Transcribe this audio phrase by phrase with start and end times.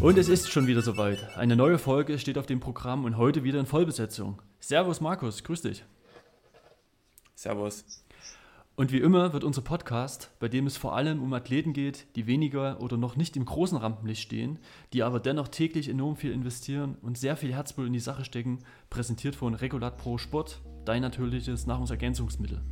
[0.00, 1.36] Und es ist schon wieder soweit.
[1.36, 4.40] Eine neue Folge steht auf dem Programm und heute wieder in Vollbesetzung.
[4.60, 5.84] Servus Markus, grüß dich.
[7.34, 7.84] Servus.
[8.76, 12.28] Und wie immer wird unser Podcast, bei dem es vor allem um Athleten geht, die
[12.28, 14.60] weniger oder noch nicht im großen Rampenlicht stehen,
[14.92, 18.60] die aber dennoch täglich enorm viel investieren und sehr viel Herzblut in die Sache stecken,
[18.90, 22.62] präsentiert von Regulat Pro Sport, dein natürliches Nahrungsergänzungsmittel.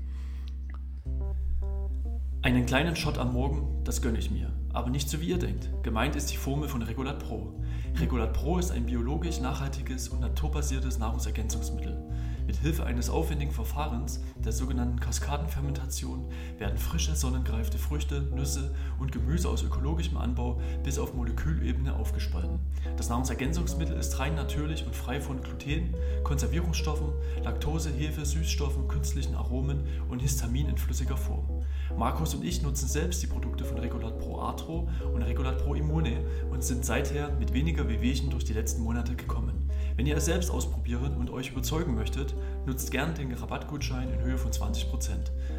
[2.47, 4.53] Einen kleinen Shot am Morgen, das gönne ich mir.
[4.73, 5.69] Aber nicht so wie ihr denkt.
[5.83, 7.53] Gemeint ist die Formel von Regulat Pro.
[7.99, 12.01] Regulat Pro ist ein biologisch nachhaltiges und naturbasiertes Nahrungsergänzungsmittel.
[12.47, 16.29] Mit Hilfe eines aufwendigen Verfahrens, der sogenannten Kaskadenfermentation,
[16.59, 22.61] werden frische, sonnengreifte Früchte, Nüsse und Gemüse aus ökologischem Anbau bis auf Molekülebene aufgespalten.
[22.97, 27.09] Das Nahrungsergänzungsmittel ist rein natürlich und frei von Gluten, Konservierungsstoffen,
[27.43, 31.56] Laktose, Hefe, Süßstoffen, künstlichen Aromen und Histamin in flüssiger Form.
[31.97, 36.25] Markus und ich nutzen selbst die Produkte von Regulat Pro Atro und Regulat Pro Immune
[36.51, 39.71] und sind seither mit weniger Wehwehchen durch die letzten Monate gekommen.
[39.97, 42.35] Wenn ihr es selbst ausprobieren und euch überzeugen möchtet,
[42.67, 44.87] nutzt gern den Rabattgutschein in Höhe von 20%.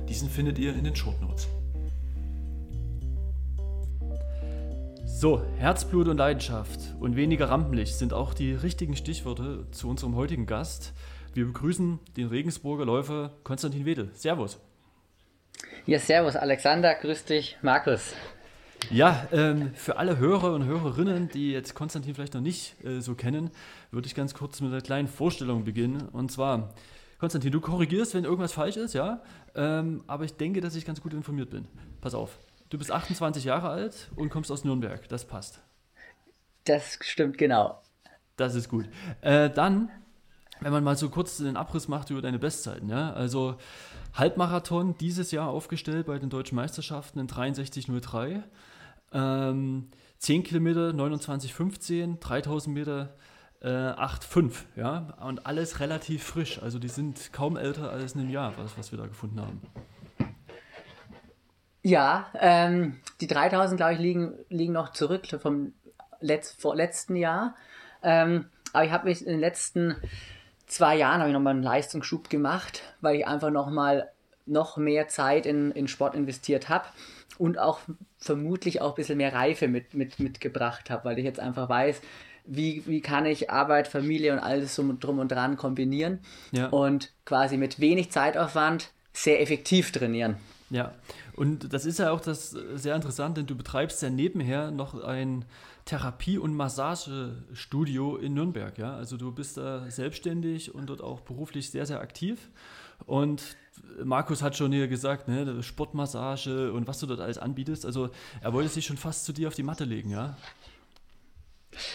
[0.08, 1.48] Diesen findet ihr in den Shortnotes.
[5.06, 10.46] So, Herzblut und Leidenschaft und weniger Rampenlicht sind auch die richtigen Stichworte zu unserem heutigen
[10.46, 10.94] Gast.
[11.34, 14.12] Wir begrüßen den Regensburger Läufer Konstantin Wedel.
[14.14, 14.60] Servus.
[15.88, 18.14] Ja, servus Alexander, grüß dich, Markus.
[18.90, 23.16] Ja, ähm, für alle Hörer und Hörerinnen, die jetzt Konstantin vielleicht noch nicht äh, so
[23.16, 23.52] kennen,
[23.90, 26.10] würde ich ganz kurz mit einer kleinen Vorstellung beginnen.
[26.10, 26.74] Und zwar,
[27.20, 29.24] Konstantin, du korrigierst, wenn irgendwas falsch ist, ja,
[29.56, 31.70] ähm, aber ich denke, dass ich ganz gut informiert bin.
[32.02, 32.38] Pass auf,
[32.70, 35.62] du bist 28 Jahre alt und kommst aus Nürnberg, das passt.
[36.66, 37.82] Das stimmt genau.
[38.36, 38.90] Das ist gut.
[39.22, 39.90] Äh, dann,
[40.62, 43.56] wenn man mal so kurz den Abriss macht über deine Bestzeiten, ja, also
[44.14, 48.44] Halbmarathon dieses Jahr aufgestellt bei den deutschen Meisterschaften in 63,03.
[49.14, 53.16] Ähm, 10 Kilometer 29,15, 3000 Meter
[53.62, 54.54] äh, 8,5.
[54.76, 55.16] Ja?
[55.22, 56.62] Und alles relativ frisch.
[56.62, 59.62] Also die sind kaum älter als in einem Jahr, was, was wir da gefunden haben.
[61.84, 65.74] Ja, ähm, die 3000, glaube ich, liegen, liegen noch zurück vom
[66.20, 67.56] Letz-, vor letzten Jahr.
[68.04, 69.96] Ähm, aber ich habe mich in den letzten
[70.68, 74.10] zwei Jahren habe ich nochmal einen Leistungsschub gemacht, weil ich einfach nochmal
[74.46, 76.86] noch mehr Zeit in, in Sport investiert habe
[77.38, 77.80] und auch
[78.18, 82.02] vermutlich auch ein bisschen mehr Reife mit, mit, mitgebracht habe, weil ich jetzt einfach weiß,
[82.46, 86.20] wie, wie kann ich Arbeit, Familie und alles so drum und dran kombinieren
[86.52, 86.68] ja.
[86.68, 90.38] und quasi mit wenig Zeitaufwand sehr effektiv trainieren.
[90.70, 90.94] Ja,
[91.36, 95.46] und das ist ja auch das sehr interessant, denn du betreibst ja nebenher noch ein
[95.88, 98.78] Therapie- und Massagestudio in Nürnberg.
[98.78, 98.96] Ja?
[98.96, 102.52] Also du bist da selbstständig und dort auch beruflich sehr, sehr aktiv.
[103.06, 103.58] Und
[104.04, 107.86] Markus hat schon hier gesagt, ne, Sportmassage und was du dort alles anbietest.
[107.86, 108.10] Also
[108.42, 110.38] er wollte sich schon fast zu dir auf die Matte legen, ja?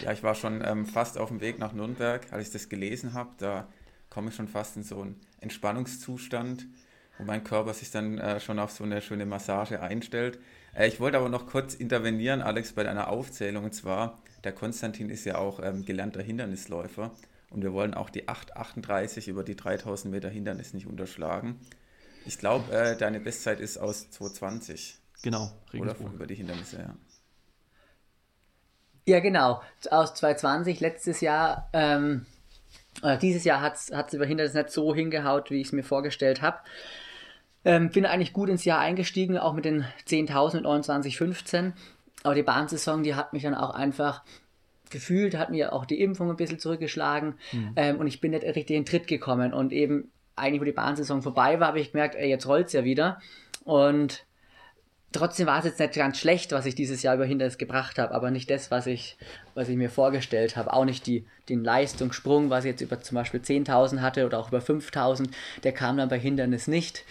[0.01, 3.13] Ja, ich war schon ähm, fast auf dem Weg nach Nürnberg, als ich das gelesen
[3.13, 3.31] habe.
[3.37, 3.67] Da
[4.09, 6.65] komme ich schon fast in so einen Entspannungszustand,
[7.17, 10.39] wo mein Körper sich dann äh, schon auf so eine schöne Massage einstellt.
[10.75, 13.65] Äh, ich wollte aber noch kurz intervenieren, Alex, bei deiner Aufzählung.
[13.65, 17.11] Und zwar, der Konstantin ist ja auch ähm, gelernter Hindernisläufer.
[17.49, 21.59] Und wir wollen auch die 8,38 über die 3000 Meter Hindernis nicht unterschlagen.
[22.25, 24.97] Ich glaube, äh, deine Bestzeit ist aus 220.
[25.21, 26.07] Genau, Regensburg.
[26.07, 26.95] Oder über die Hindernisse, ja.
[29.05, 29.61] Ja, genau.
[29.91, 32.25] Aus 220 letztes Jahr, ähm,
[33.01, 36.41] oder dieses Jahr hat es über Hindernis nicht so hingehaut, wie ich es mir vorgestellt
[36.41, 36.59] habe.
[37.65, 41.73] Ähm, bin eigentlich gut ins Jahr eingestiegen, auch mit den 10.000 und 29,15.
[42.23, 44.23] Aber die Bahnsaison, die hat mich dann auch einfach
[44.89, 47.73] gefühlt, hat mir auch die Impfung ein bisschen zurückgeschlagen mhm.
[47.75, 49.53] ähm, und ich bin nicht richtig in den Tritt gekommen.
[49.53, 52.73] Und eben eigentlich, wo die Bahnsaison vorbei war, habe ich gemerkt, ey, jetzt rollt es
[52.73, 53.19] ja wieder.
[53.63, 54.25] Und
[55.11, 58.13] trotzdem war es jetzt nicht ganz schlecht, was ich dieses Jahr über Hindernis gebracht habe,
[58.13, 59.17] aber nicht das, was ich,
[59.53, 60.73] was ich mir vorgestellt habe.
[60.73, 64.49] Auch nicht die, den Leistungssprung, was ich jetzt über zum Beispiel 10.000 hatte oder auch
[64.49, 65.29] über 5.000,
[65.63, 67.03] der kam dann bei Hindernis nicht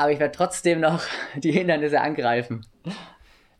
[0.00, 1.02] aber ich werde trotzdem noch
[1.36, 2.66] die Hindernisse angreifen.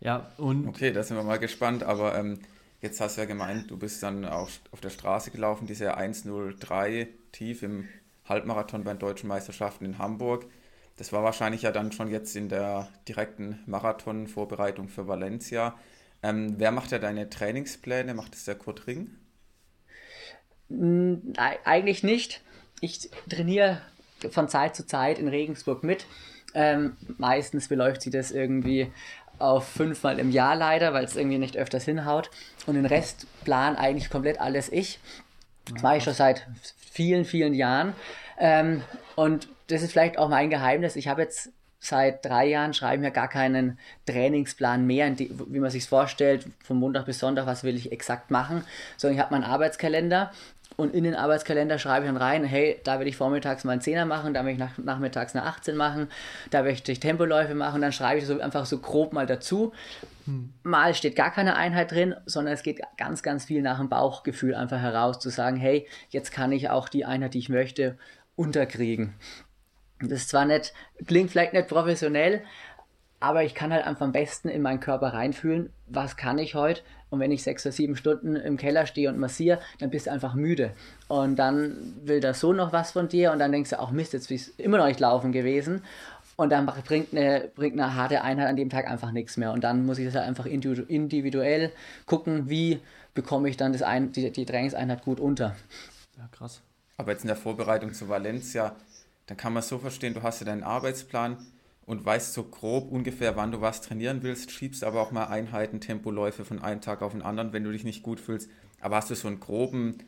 [0.01, 0.67] Ja, und.
[0.67, 2.39] Okay, da sind wir mal gespannt, aber ähm,
[2.81, 7.09] jetzt hast du ja gemeint, du bist dann auch auf der Straße gelaufen, diese 103
[7.33, 7.89] tief im
[8.25, 10.47] Halbmarathon bei den deutschen Meisterschaften in Hamburg.
[10.97, 15.75] Das war wahrscheinlich ja dann schon jetzt in der direkten Marathon-Vorbereitung für Valencia.
[16.22, 18.15] Ähm, wer macht ja deine Trainingspläne?
[18.15, 19.16] Macht es der Kurt Ring?
[20.69, 22.42] Nein, eigentlich nicht.
[22.81, 23.81] Ich trainiere
[24.31, 26.07] von Zeit zu Zeit in Regensburg mit.
[26.55, 28.93] Ähm, meistens beläuft sie das irgendwie
[29.39, 32.31] auf fünfmal im Jahr leider, weil es irgendwie nicht öfters hinhaut.
[32.67, 34.99] Und den Rest plan eigentlich komplett alles ich.
[35.73, 37.95] Das mache ich schon seit vielen, vielen Jahren.
[38.39, 38.83] Ähm,
[39.17, 40.97] und das ist vielleicht auch mein Geheimnis.
[40.97, 41.51] Ich habe jetzt
[41.81, 46.47] seit drei Jahren schreibe ich mir gar keinen Trainingsplan mehr, die, wie man sich vorstellt,
[46.63, 48.65] von Montag bis Sonntag, was will ich exakt machen,
[48.99, 50.31] sondern ich habe meinen Arbeitskalender
[50.77, 53.81] und in den Arbeitskalender schreibe ich dann rein, hey, da will ich vormittags mal einen
[53.81, 56.09] Zehner machen, da will ich nach, nachmittags eine 18 machen,
[56.51, 59.72] da möchte ich Tempoläufe machen, dann schreibe ich so einfach so grob mal dazu.
[60.25, 60.53] Hm.
[60.63, 64.55] Mal steht gar keine Einheit drin, sondern es geht ganz, ganz viel nach dem Bauchgefühl
[64.55, 67.99] einfach heraus, zu sagen, hey, jetzt kann ich auch die Einheit, die ich möchte,
[68.37, 69.15] unterkriegen.
[70.01, 70.73] Das ist zwar nicht,
[71.07, 72.43] klingt vielleicht nicht professionell,
[73.21, 76.81] aber ich kann halt einfach am besten in meinen Körper reinfühlen, was kann ich heute.
[77.10, 80.12] Und wenn ich sechs oder sieben Stunden im Keller stehe und massiere, dann bist du
[80.12, 80.72] einfach müde.
[81.09, 84.12] Und dann will der Sohn noch was von dir und dann denkst du, auch Mist,
[84.12, 85.83] jetzt ist immer noch nicht laufen gewesen.
[86.36, 89.53] Und dann bringt eine, bringt eine harte Einheit an dem Tag einfach nichts mehr.
[89.53, 91.71] Und dann muss ich das halt einfach individuell
[92.07, 92.80] gucken, wie
[93.13, 95.56] bekomme ich dann das ein, die, die Trainingseinheit gut unter.
[96.16, 96.63] Ja, krass.
[96.97, 98.74] Aber jetzt in der Vorbereitung zu Valencia,
[99.27, 101.36] dann kann man so verstehen, du hast ja deinen Arbeitsplan
[101.91, 105.81] und weißt so grob ungefähr, wann du was trainieren willst, schiebst aber auch mal Einheiten,
[105.81, 108.48] Tempoläufe von einem Tag auf den anderen, wenn du dich nicht gut fühlst.
[108.81, 109.98] Aber hast du so einen groben,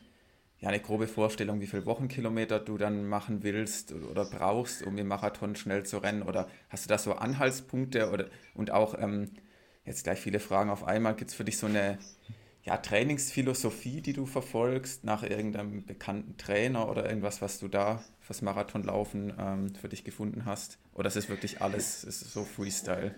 [0.60, 5.08] ja, eine grobe Vorstellung, wie viele Wochenkilometer du dann machen willst oder brauchst, um im
[5.08, 6.22] Marathon schnell zu rennen?
[6.22, 9.32] Oder hast du da so Anhaltspunkte oder und auch ähm,
[9.84, 11.98] jetzt gleich viele Fragen auf einmal, gibt es für dich so eine
[12.62, 18.40] ja, Trainingsphilosophie, die du verfolgst, nach irgendeinem bekannten Trainer oder irgendwas, was du da fürs
[18.42, 20.78] Marathonlaufen ähm, für dich gefunden hast?
[20.94, 23.14] Oder ist es wirklich alles ist so Freestyle?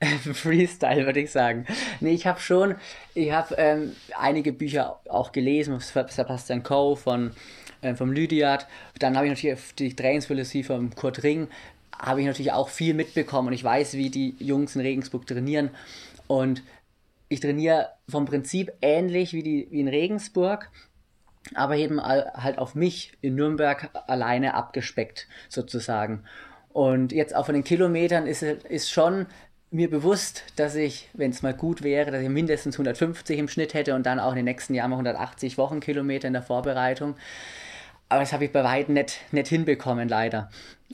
[0.32, 1.66] Freestyle, würde ich sagen.
[2.00, 2.76] Nee, ich habe schon,
[3.14, 7.32] ich habe ähm, einige Bücher auch gelesen, Sebastian Coe von,
[7.82, 8.66] äh, vom Lydiard.
[8.98, 11.48] Dann habe ich natürlich die Trainingsphilosophie von Kurt Ring,
[11.98, 15.70] habe ich natürlich auch viel mitbekommen und ich weiß, wie die Jungs in Regensburg trainieren.
[16.26, 16.62] Und
[17.28, 20.70] ich trainiere vom Prinzip ähnlich wie, die, wie in Regensburg,
[21.54, 26.24] aber eben halt auf mich in Nürnberg alleine abgespeckt sozusagen.
[26.72, 29.26] Und jetzt auch von den Kilometern ist, ist schon
[29.70, 33.74] mir bewusst, dass ich, wenn es mal gut wäre, dass ich mindestens 150 im Schnitt
[33.74, 37.16] hätte und dann auch in den nächsten Jahren mal 180 Wochenkilometer in der Vorbereitung.
[38.08, 40.50] Aber das habe ich bei weitem nicht, nicht hinbekommen, leider.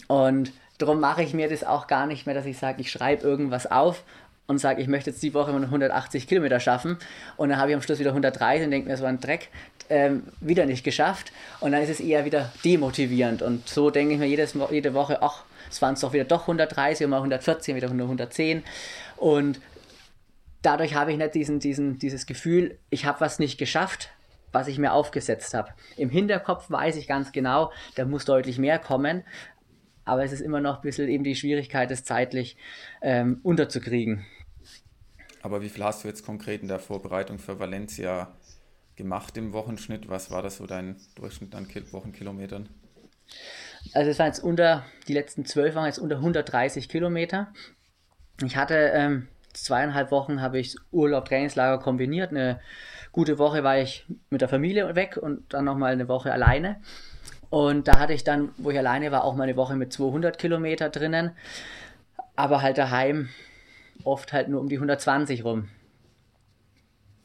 [0.08, 3.22] Und darum mache ich mir das auch gar nicht mehr, dass ich sage, ich schreibe
[3.22, 4.05] irgendwas auf,
[4.52, 6.99] und sage, ich möchte jetzt die Woche mal 180 Kilometer schaffen.
[7.37, 9.49] Und dann habe ich am Schluss wieder 130 und denke mir, war ein Dreck,
[9.90, 11.32] ähm, wieder nicht geschafft.
[11.60, 13.43] Und dann ist es eher wieder demotivierend.
[13.43, 16.43] Und so denke ich mir jedes, jede Woche, ach, es waren es doch wieder doch
[16.43, 18.62] 130 und mal 140, wieder 110
[19.16, 19.60] und
[20.62, 24.10] dadurch habe ich nicht diesen, diesen, dieses Gefühl, ich habe was nicht geschafft,
[24.52, 25.70] was ich mir aufgesetzt habe.
[25.96, 29.25] Im Hinterkopf weiß ich ganz genau, da muss deutlich mehr kommen,
[30.05, 32.56] aber es ist immer noch ein bisschen eben die Schwierigkeit, es zeitlich
[33.00, 34.25] ähm, unterzukriegen.
[35.42, 38.32] Aber wie viel hast du jetzt konkret in der Vorbereitung für Valencia
[38.96, 40.08] gemacht im Wochenschnitt?
[40.08, 42.68] Was war das so dein Durchschnitt an Wochenkilometern?
[43.94, 47.52] Also es waren jetzt unter, die letzten zwölf waren jetzt unter 130 Kilometer.
[48.42, 52.30] Ich hatte ähm, zweieinhalb Wochen habe ich Urlaub, Trainingslager kombiniert.
[52.30, 52.60] Eine
[53.10, 56.80] gute Woche war ich mit der Familie weg und dann nochmal eine Woche alleine.
[57.50, 60.38] Und da hatte ich dann, wo ich alleine war, auch mal eine Woche mit 200
[60.38, 61.32] Kilometer drinnen.
[62.34, 63.28] Aber halt daheim
[64.04, 65.69] oft halt nur um die 120 rum.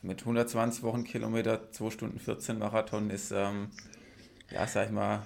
[0.01, 3.69] Mit 120 Wochenkilometer, 2 Stunden 14 Marathon ist, ähm,
[4.51, 5.21] ja, sag ich mal,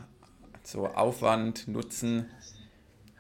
[0.64, 2.26] so Aufwand, Nutzen,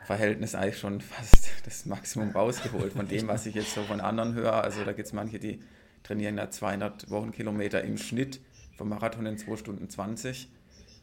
[0.06, 4.34] Verhältnis eigentlich schon fast das Maximum rausgeholt von dem, was ich jetzt so von anderen
[4.34, 4.64] höre.
[4.64, 5.60] Also da gibt es manche, die
[6.04, 8.40] trainieren ja 200 Wochenkilometer im Schnitt
[8.78, 10.50] vom Marathon in 2 Stunden 20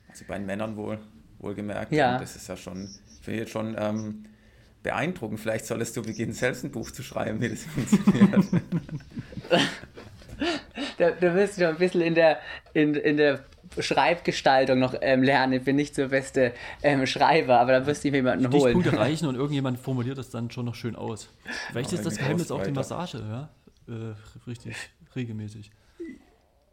[0.09, 0.99] also bei den Männern wohl,
[1.38, 1.93] wohlgemerkt.
[1.93, 2.14] Ja.
[2.14, 2.88] Und das ist ja schon,
[3.21, 4.25] finde ich jetzt schon ähm,
[4.88, 5.38] beeindruckend.
[5.38, 8.45] Vielleicht solltest du beginnen, selbst ein Buch zu schreiben, wie das funktioniert.
[10.97, 12.38] da, da wirst du noch ein bisschen in der,
[12.73, 13.45] in, in der
[13.78, 15.52] Schreibgestaltung noch ähm, lernen.
[15.52, 16.52] Ich bin nicht so der beste
[16.83, 18.75] ähm, Schreiber, aber da wirst du jemanden holen.
[18.75, 21.28] gut erreichen und irgendjemand formuliert das dann schon noch schön aus.
[21.71, 23.50] Vielleicht ist das Geheimnis auch die Massage, ja?
[23.87, 24.14] Äh,
[24.47, 24.75] richtig
[25.14, 25.71] regelmäßig.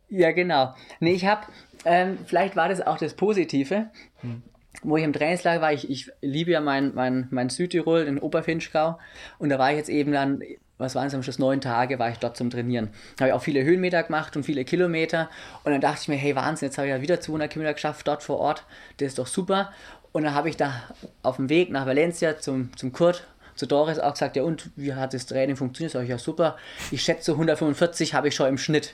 [0.08, 0.74] Ja, genau.
[1.02, 1.48] Nee, ich habe,
[1.84, 3.90] ähm, vielleicht war das auch das Positive.
[4.22, 4.42] Hm.
[4.84, 9.00] Wo ich im Trainingslager war, ich, ich liebe ja mein, mein, mein Südtirol, in Oberfinchgau.
[9.38, 10.42] Und da war ich jetzt eben dann,
[10.78, 12.90] was waren es am Schluss, neun Tage war ich dort zum Trainieren.
[13.16, 15.30] Da habe ich auch viele Höhenmeter gemacht und viele Kilometer.
[15.64, 18.08] Und dann dachte ich mir, hey Wahnsinn, jetzt habe ich ja wieder 200 Kilometer geschafft
[18.08, 18.66] dort vor Ort.
[18.98, 19.72] Das ist doch super.
[20.12, 20.84] Und dann habe ich da
[21.24, 24.94] auf dem Weg nach Valencia zum, zum Kurt zu Doris auch gesagt, ja und, wie
[24.94, 25.94] hat das Training funktioniert?
[25.94, 26.58] Sag ich, ja super,
[26.92, 28.94] ich schätze 145 habe ich schon im Schnitt.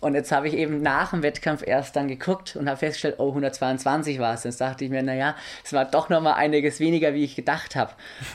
[0.00, 3.28] Und jetzt habe ich eben nach dem Wettkampf erst dann geguckt und habe festgestellt, oh,
[3.28, 4.44] 122 war es.
[4.44, 5.34] Jetzt dachte ich mir, naja,
[5.64, 7.92] es war doch nochmal einiges weniger, wie ich gedacht habe.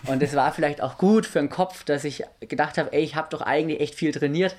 [0.07, 3.15] Und es war vielleicht auch gut für den Kopf, dass ich gedacht habe, ey, ich
[3.15, 4.55] habe doch eigentlich echt viel trainiert.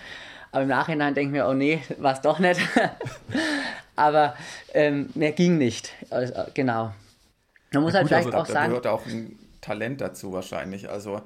[0.52, 2.60] Aber im Nachhinein denke ich mir, oh nee, war es doch nicht.
[3.96, 4.34] Aber
[4.72, 5.92] ähm, mehr ging nicht.
[6.10, 6.92] Also, genau.
[7.72, 8.68] Man muss ja, halt gut, vielleicht also, auch da sagen.
[8.68, 10.88] Gehört auch ein Talent dazu wahrscheinlich.
[10.88, 11.20] Also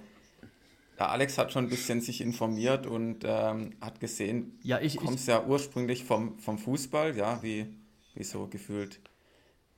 [0.99, 5.05] der Alex hat schon ein bisschen sich informiert und ähm, hat gesehen, ja, ich, du
[5.05, 7.67] kommst ich, ja ursprünglich vom, vom Fußball, ja, wie,
[8.15, 9.01] wie so gefühlt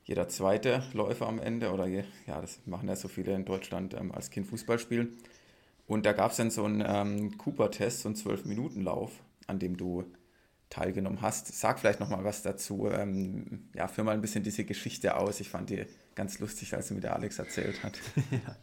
[0.04, 4.12] jeder zweite Läufer am Ende oder ja, das machen ja so viele in Deutschland ähm,
[4.12, 5.18] als Kind Fußball spielen.
[5.88, 9.12] Und da gab es dann so einen ähm, Cooper-Test, so einen 12-Minuten-Lauf,
[9.46, 10.04] an dem du
[10.70, 11.48] teilgenommen hast.
[11.58, 12.88] Sag vielleicht nochmal was dazu.
[12.90, 15.40] Ähm, ja, führ mal ein bisschen diese Geschichte aus.
[15.40, 17.98] Ich fand die ganz lustig, als sie mit der Alex erzählt hat.
[18.30, 18.56] ja.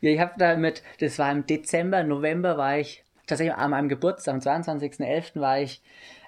[0.00, 4.34] Ja, ich habe damit, das war im Dezember, November war ich, tatsächlich an meinem Geburtstag,
[4.34, 5.40] am 22.11.
[5.40, 5.82] war ich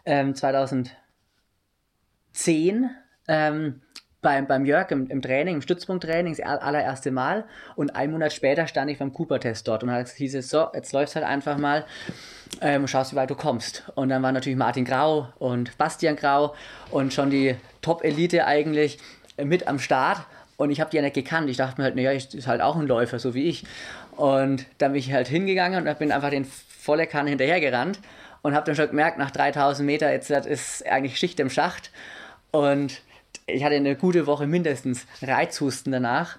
[0.04, 2.90] ähm, 2010
[3.28, 3.82] ähm,
[4.20, 7.44] beim, beim Jörg im, im Training, im Stützpunkttraining, das allererste Mal.
[7.76, 10.92] Und einen Monat später stand ich beim Cooper-Test dort und halt hieß es so, jetzt
[10.92, 11.84] läufst halt einfach mal,
[12.60, 13.84] ähm, schaust, wie weit du kommst.
[13.94, 16.54] Und dann waren natürlich Martin Grau und Bastian Grau
[16.90, 18.98] und schon die Top-Elite eigentlich
[19.36, 20.26] mit am Start.
[20.58, 21.48] Und ich habe die ja nicht gekannt.
[21.48, 23.64] Ich dachte mir halt, naja, ich ist halt auch ein Läufer, so wie ich.
[24.16, 28.00] Und dann bin ich halt hingegangen und bin einfach den volle Kanne hinterhergerannt
[28.42, 31.92] und habe dann schon gemerkt, nach 3000 Meter, jetzt ist eigentlich Schicht im Schacht.
[32.50, 33.02] Und
[33.46, 36.38] ich hatte eine gute Woche mindestens Reizhusten danach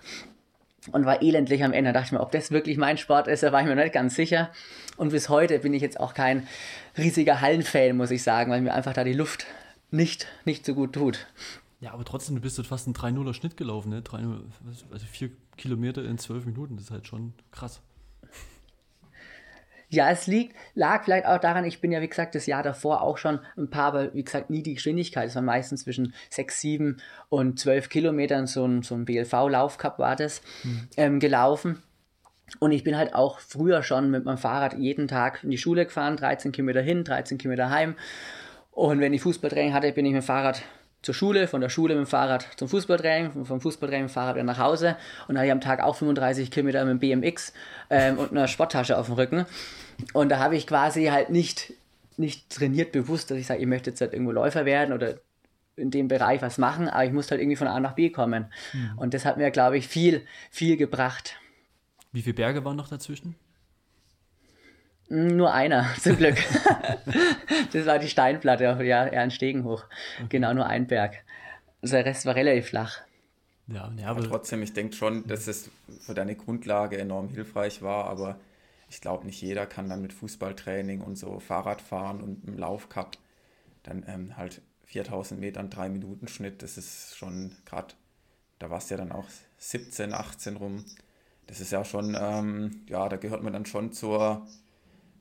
[0.91, 1.93] und war elendlich am Ende.
[1.93, 3.93] Da dachte ich mir, ob das wirklich mein Sport ist, da war ich mir nicht
[3.93, 4.49] ganz sicher.
[4.97, 6.45] Und bis heute bin ich jetzt auch kein
[6.97, 9.45] riesiger Hallenfan, muss ich sagen, weil mir einfach da die Luft
[9.91, 11.25] nicht, nicht so gut tut.
[11.79, 14.01] Ja, aber trotzdem, du bist jetzt fast einen 3-0er Schnitt gelaufen, ne?
[14.01, 14.17] 3,
[14.91, 17.81] also 4 Kilometer in 12 Minuten, das ist halt schon krass.
[19.91, 23.01] Ja, es liegt, lag vielleicht auch daran, ich bin ja, wie gesagt, das Jahr davor
[23.01, 25.29] auch schon ein paar, aber wie gesagt, nie die Geschwindigkeit.
[25.29, 26.97] Es war meistens zwischen 6, 7
[27.29, 30.87] und 12 Kilometern, so ein, so ein BLV-Laufcup war das, mhm.
[30.95, 31.81] ähm, gelaufen.
[32.59, 35.85] Und ich bin halt auch früher schon mit meinem Fahrrad jeden Tag in die Schule
[35.85, 37.95] gefahren, 13 Kilometer hin, 13 Kilometer heim.
[38.71, 40.61] Und wenn ich Fußballtraining hatte, bin ich mit dem Fahrrad
[41.01, 44.35] zur Schule, von der Schule mit dem Fahrrad zum Fußballtraining, vom Fußballtraining mit dem Fahrrad
[44.35, 47.53] wieder nach Hause und dann hatte ich am Tag auch 35 Kilometer mit dem BMX
[47.89, 49.45] ähm, und einer Sporttasche auf dem Rücken.
[50.13, 51.73] Und da habe ich quasi halt nicht,
[52.17, 55.15] nicht trainiert bewusst, dass ich sage, ich möchte jetzt halt irgendwo Läufer werden oder
[55.75, 58.47] in dem Bereich was machen, aber ich musste halt irgendwie von A nach B kommen.
[58.73, 58.97] Mhm.
[58.97, 61.37] Und das hat mir, glaube ich, viel, viel gebracht.
[62.11, 63.35] Wie viele Berge waren noch dazwischen?
[65.09, 66.37] Nur einer, zum Glück.
[67.73, 69.85] das war die Steinplatte auf ja, Ehrenstegen hoch.
[70.17, 70.27] Okay.
[70.29, 71.23] Genau, nur ein Berg.
[71.81, 73.01] Also der Rest war relativ flach.
[73.67, 75.69] Ja, ja aber, aber trotzdem, ich denke schon, dass es
[76.01, 78.39] für deine Grundlage enorm hilfreich war, aber
[78.89, 83.17] ich glaube, nicht jeder kann dann mit Fußballtraining und so Fahrradfahren und im Laufcup
[83.83, 87.93] dann ähm, halt 4000 Metern, 3 Minuten Schnitt, das ist schon gerade,
[88.57, 89.25] da war es ja dann auch
[89.57, 90.85] 17, 18 rum.
[91.45, 94.47] Das ist ja schon, ähm, ja, da gehört man dann schon zur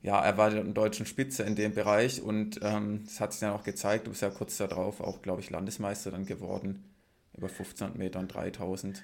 [0.01, 4.07] ja, erweiterten deutschen Spitze in dem Bereich und ähm, das hat sich dann auch gezeigt,
[4.07, 6.85] du bist ja kurz darauf auch, glaube ich, Landesmeister dann geworden,
[7.35, 9.03] über 1500 Metern, 3000.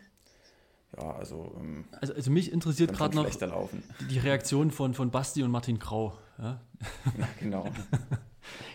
[0.98, 3.84] Ja, also, ähm, also, also mich interessiert gerade noch laufen.
[4.10, 6.18] die Reaktion von, von Basti und Martin Grau.
[6.38, 6.62] Ja,
[7.18, 7.66] ja genau.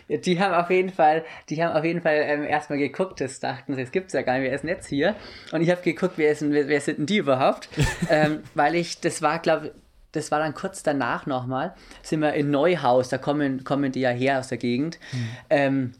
[0.07, 3.73] die haben auf jeden Fall, die haben auf jeden Fall ähm, erstmal geguckt, das dachten
[3.73, 5.15] sie, es gibt es ja gar nicht, wer ist denn jetzt hier?
[5.51, 7.69] Und ich habe geguckt, wer, ist, wer, wer sind denn die überhaupt?
[8.09, 9.71] ähm, weil ich, das war, glaube ich,
[10.11, 14.09] das war dann kurz danach nochmal, sind wir in Neuhaus, da kommen, kommen die ja
[14.09, 15.27] her aus der Gegend, mhm.
[15.49, 15.91] ähm,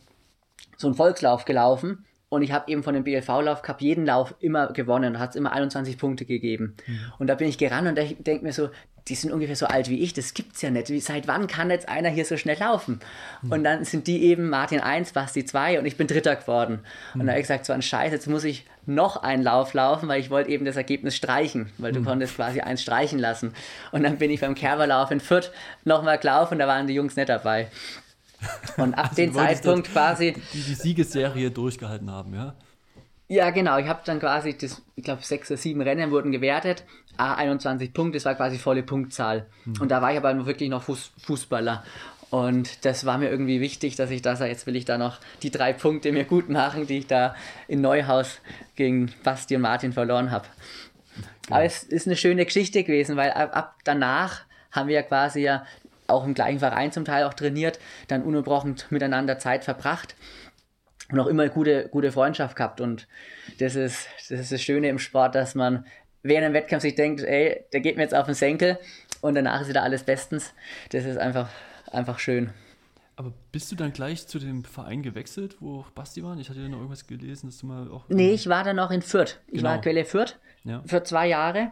[0.78, 2.06] so einen Volkslauf gelaufen.
[2.30, 5.52] Und ich habe eben von dem BLV-Lauf Cup jeden Lauf immer gewonnen, hat es immer
[5.52, 6.78] 21 Punkte gegeben.
[6.88, 7.00] Mhm.
[7.20, 8.70] Und da bin ich gerannt und denke mir so,
[9.08, 10.90] die sind ungefähr so alt wie ich, das gibt's ja nicht.
[10.90, 13.00] Wie, seit wann kann jetzt einer hier so schnell laufen?
[13.42, 13.52] Mhm.
[13.52, 16.82] Und dann sind die eben Martin 1, Basti 2 und ich bin Dritter geworden.
[17.14, 17.22] Mhm.
[17.22, 20.08] Und da habe ich gesagt, so ein Scheiß, jetzt muss ich noch einen Lauf laufen,
[20.08, 22.06] weil ich wollte eben das Ergebnis streichen, weil du mhm.
[22.06, 23.54] konntest quasi eins streichen lassen.
[23.92, 25.52] Und dann bin ich beim Kerberlauf in Fürth
[25.84, 27.70] nochmal gelaufen da waren die Jungs nicht dabei.
[28.78, 30.36] Und ab also dem Zeitpunkt quasi...
[30.54, 32.56] Die, die Siegesserie durchgehalten haben, ja?
[33.32, 33.78] Ja, genau.
[33.78, 36.84] Ich habe dann quasi, das, ich glaube, sechs oder sieben Rennen wurden gewertet.
[37.16, 39.46] A, 21 Punkte, das war quasi volle Punktzahl.
[39.64, 39.76] Mhm.
[39.80, 41.82] Und da war ich aber wirklich noch Fuß, Fußballer.
[42.30, 45.18] Und das war mir irgendwie wichtig, dass ich da sage, jetzt will ich da noch
[45.44, 47.34] die drei Punkte mir gut machen, die ich da
[47.70, 48.42] in Neuhaus
[48.76, 50.48] gegen Basti und Martin verloren habe.
[51.46, 51.54] Okay.
[51.54, 54.42] Aber es ist eine schöne Geschichte gewesen, weil ab, ab danach
[54.74, 55.66] haben wir ja quasi ja
[56.08, 60.16] auch im gleichen Verein zum Teil auch trainiert, dann ununterbrochen miteinander Zeit verbracht
[61.12, 62.82] und auch immer gute, gute Freundschaft gehabt.
[62.82, 63.08] Und
[63.60, 65.86] das ist, das ist das Schöne im Sport, dass man
[66.24, 68.78] während einem Wettkampf sich denkt, ey, der geht mir jetzt auf den Senkel
[69.22, 70.54] und danach ist wieder alles bestens.
[70.92, 71.50] Das ist einfach,
[71.92, 72.52] einfach schön.
[73.16, 76.36] Aber bist du dann gleich zu dem Verein gewechselt, wo auch Basti war?
[76.38, 78.06] Ich hatte ja noch irgendwas gelesen, dass du mal auch.
[78.10, 79.40] Nee, ich war dann noch in Fürth.
[79.48, 79.70] Ich genau.
[79.70, 80.82] war in Quelle Fürth ja.
[80.86, 81.72] für zwei Jahre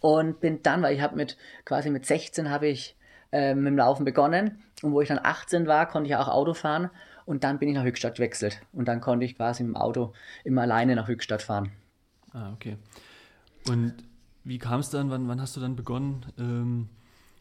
[0.00, 2.96] und bin dann, weil ich habe mit quasi mit 16 habe ich
[3.32, 6.54] äh, mit dem Laufen begonnen und wo ich dann 18 war, konnte ich auch Auto
[6.54, 6.90] fahren
[7.26, 8.62] und dann bin ich nach Höchstadt gewechselt.
[8.72, 10.14] Und dann konnte ich quasi dem Auto
[10.44, 11.72] immer alleine nach Höchstadt fahren.
[12.32, 12.76] Ah, okay.
[13.68, 13.94] Und
[14.44, 16.88] wie kam es dann, wann, wann hast du dann begonnen, ähm,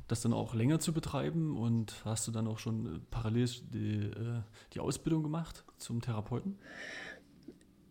[0.07, 4.05] das dann auch länger zu betreiben und hast du dann auch schon äh, parallel die,
[4.05, 4.41] äh,
[4.73, 6.57] die Ausbildung gemacht zum Therapeuten?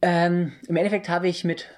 [0.02, 1.68] Ähm, Im Endeffekt habe ich mit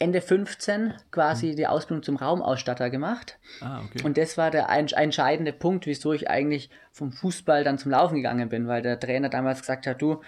[0.00, 1.56] Ende 15 quasi mhm.
[1.56, 3.38] die Ausbildung zum Raumausstatter gemacht.
[3.60, 4.02] Ah, okay.
[4.02, 8.48] Und das war der entscheidende Punkt, wieso ich eigentlich vom Fußball dann zum Laufen gegangen
[8.48, 10.22] bin, weil der Trainer damals gesagt hat, du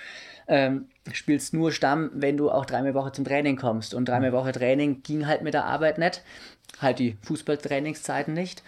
[0.46, 3.94] ähm, spielst nur Stamm, wenn du auch dreimal Woche zum Training kommst.
[3.94, 4.34] Und dreimal mhm.
[4.34, 6.22] Woche Training ging halt mit der Arbeit nicht,
[6.80, 8.62] halt die Fußballtrainingszeiten nicht.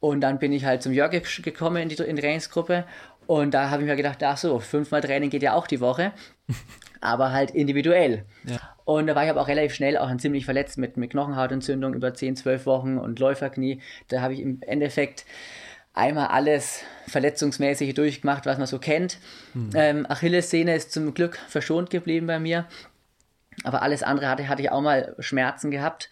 [0.00, 1.12] Und dann bin ich halt zum Jörg
[1.42, 2.84] gekommen in die, in die Trainingsgruppe
[3.28, 6.12] und da habe ich mir gedacht, ach so, fünfmal Training geht ja auch die Woche,
[7.02, 8.24] aber halt individuell.
[8.44, 8.56] Ja.
[8.86, 12.14] Und da war ich aber auch relativ schnell auch ziemlich verletzt mit, mit Knochenhautentzündung über
[12.14, 13.82] 10, 12 Wochen und Läuferknie.
[14.08, 15.26] Da habe ich im Endeffekt
[15.92, 19.18] einmal alles verletzungsmäßig durchgemacht, was man so kennt.
[19.52, 19.70] Mhm.
[19.74, 22.64] Ähm, Achillessehne ist zum Glück verschont geblieben bei mir.
[23.62, 26.08] Aber alles andere hatte, hatte ich auch mal Schmerzen gehabt.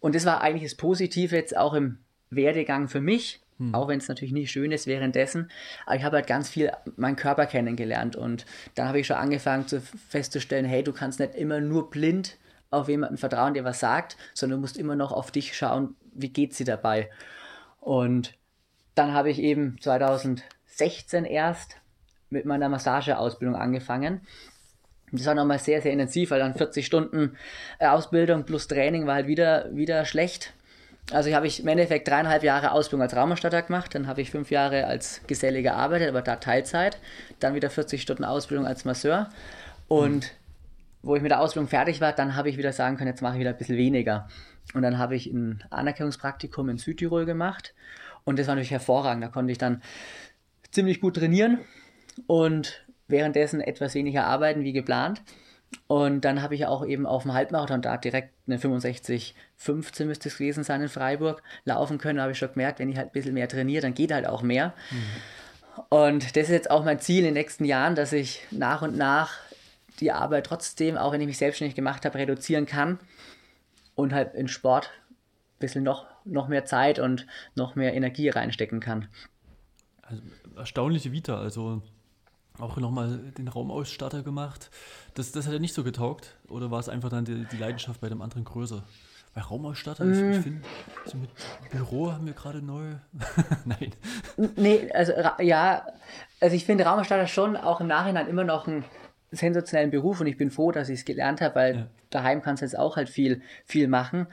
[0.00, 1.98] Und das war eigentlich das Positive jetzt auch im
[2.30, 3.74] Werdegang für mich, hm.
[3.74, 5.50] Auch wenn es natürlich nicht schön ist währenddessen.
[5.86, 8.16] Aber ich habe halt ganz viel meinen Körper kennengelernt.
[8.16, 8.44] Und
[8.74, 12.36] dann habe ich schon angefangen zu, festzustellen, hey, du kannst nicht immer nur blind
[12.70, 16.28] auf jemanden vertrauen, der was sagt, sondern du musst immer noch auf dich schauen, wie
[16.28, 17.08] geht sie dabei.
[17.80, 18.34] Und
[18.94, 21.76] dann habe ich eben 2016 erst
[22.30, 24.22] mit meiner Massageausbildung angefangen.
[25.12, 27.36] Das war nochmal sehr, sehr intensiv, weil dann 40 Stunden
[27.78, 30.52] äh, Ausbildung plus Training war halt wieder, wieder schlecht.
[31.12, 34.50] Also habe ich im Endeffekt dreieinhalb Jahre Ausbildung als Raumerstatter gemacht, dann habe ich fünf
[34.50, 36.98] Jahre als Geselle gearbeitet, aber da Teilzeit,
[37.40, 39.28] dann wieder 40 Stunden Ausbildung als Masseur
[39.86, 40.30] und mhm.
[41.02, 43.34] wo ich mit der Ausbildung fertig war, dann habe ich wieder sagen können, jetzt mache
[43.34, 44.28] ich wieder ein bisschen weniger.
[44.72, 47.74] Und dann habe ich ein Anerkennungspraktikum in Südtirol gemacht
[48.24, 49.22] und das war natürlich hervorragend.
[49.22, 49.82] Da konnte ich dann
[50.70, 51.58] ziemlich gut trainieren
[52.26, 55.22] und währenddessen etwas weniger arbeiten wie geplant.
[55.86, 60.28] Und dann habe ich auch eben auf dem Halbmarathon da direkt eine 65, 15 müsste
[60.28, 62.16] es gewesen sein in Freiburg, laufen können.
[62.16, 64.26] Da habe ich schon gemerkt, wenn ich halt ein bisschen mehr trainiere, dann geht halt
[64.26, 64.74] auch mehr.
[64.90, 65.86] Mhm.
[65.88, 68.96] Und das ist jetzt auch mein Ziel in den nächsten Jahren, dass ich nach und
[68.96, 69.38] nach
[70.00, 72.98] die Arbeit trotzdem, auch wenn ich mich selbstständig gemacht habe, reduzieren kann
[73.94, 78.80] und halt in Sport ein bisschen noch, noch mehr Zeit und noch mehr Energie reinstecken
[78.80, 79.08] kann.
[80.02, 80.22] Also,
[80.56, 81.82] erstaunliche Vita, also
[82.58, 84.70] auch nochmal den Raumausstatter gemacht.
[85.14, 86.36] Das, das hat ja nicht so getaugt.
[86.48, 88.84] Oder war es einfach dann die, die Leidenschaft bei dem anderen größer?
[89.34, 90.12] Bei Raumausstatter, mm.
[90.12, 90.60] ich, ich finde,
[91.06, 91.30] so mit
[91.70, 92.92] Büro haben wir gerade neu.
[93.64, 93.90] Nein.
[94.54, 95.84] Nee, also ja,
[96.40, 98.84] also ich finde Raumausstatter schon auch im Nachhinein immer noch einen
[99.32, 101.86] sensationellen Beruf und ich bin froh, dass ich es gelernt habe, weil ja.
[102.10, 104.28] daheim kannst du jetzt auch halt viel, viel machen.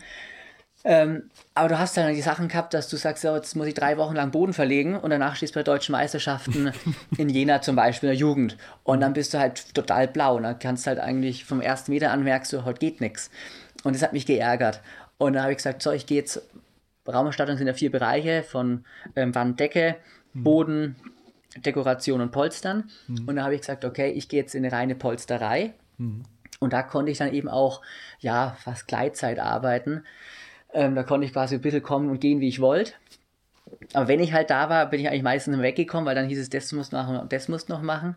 [0.84, 3.74] Ähm, aber du hast dann die Sachen gehabt, dass du sagst, so, jetzt muss ich
[3.74, 6.72] drei Wochen lang Boden verlegen und danach stehst du bei deutschen Meisterschaften
[7.18, 8.58] in Jena zum Beispiel in der Jugend.
[8.84, 10.38] Und dann bist du halt total blau.
[10.38, 13.30] Und dann kannst halt eigentlich vom ersten Meter an merkst du, heute geht nichts.
[13.84, 14.82] Und das hat mich geärgert.
[15.18, 16.42] Und dann habe ich gesagt, so, ich gehe jetzt,
[17.08, 19.98] Raumausstattung sind ja vier Bereiche von ähm, Wanddecke,
[20.34, 20.44] hm.
[20.44, 20.96] Boden,
[21.58, 22.90] Dekoration und Polstern.
[23.08, 23.28] Mhm.
[23.28, 25.74] Und da habe ich gesagt, okay, ich gehe jetzt in eine reine Polsterei.
[25.98, 26.24] Mhm.
[26.60, 27.82] Und da konnte ich dann eben auch,
[28.20, 30.04] ja, fast Gleitzeit arbeiten.
[30.74, 32.94] Ähm, da konnte ich quasi ein bisschen kommen und gehen, wie ich wollte.
[33.94, 36.50] Aber wenn ich halt da war, bin ich eigentlich meistens weggekommen, weil dann hieß es,
[36.50, 38.16] das musst du machen und das musst du noch machen.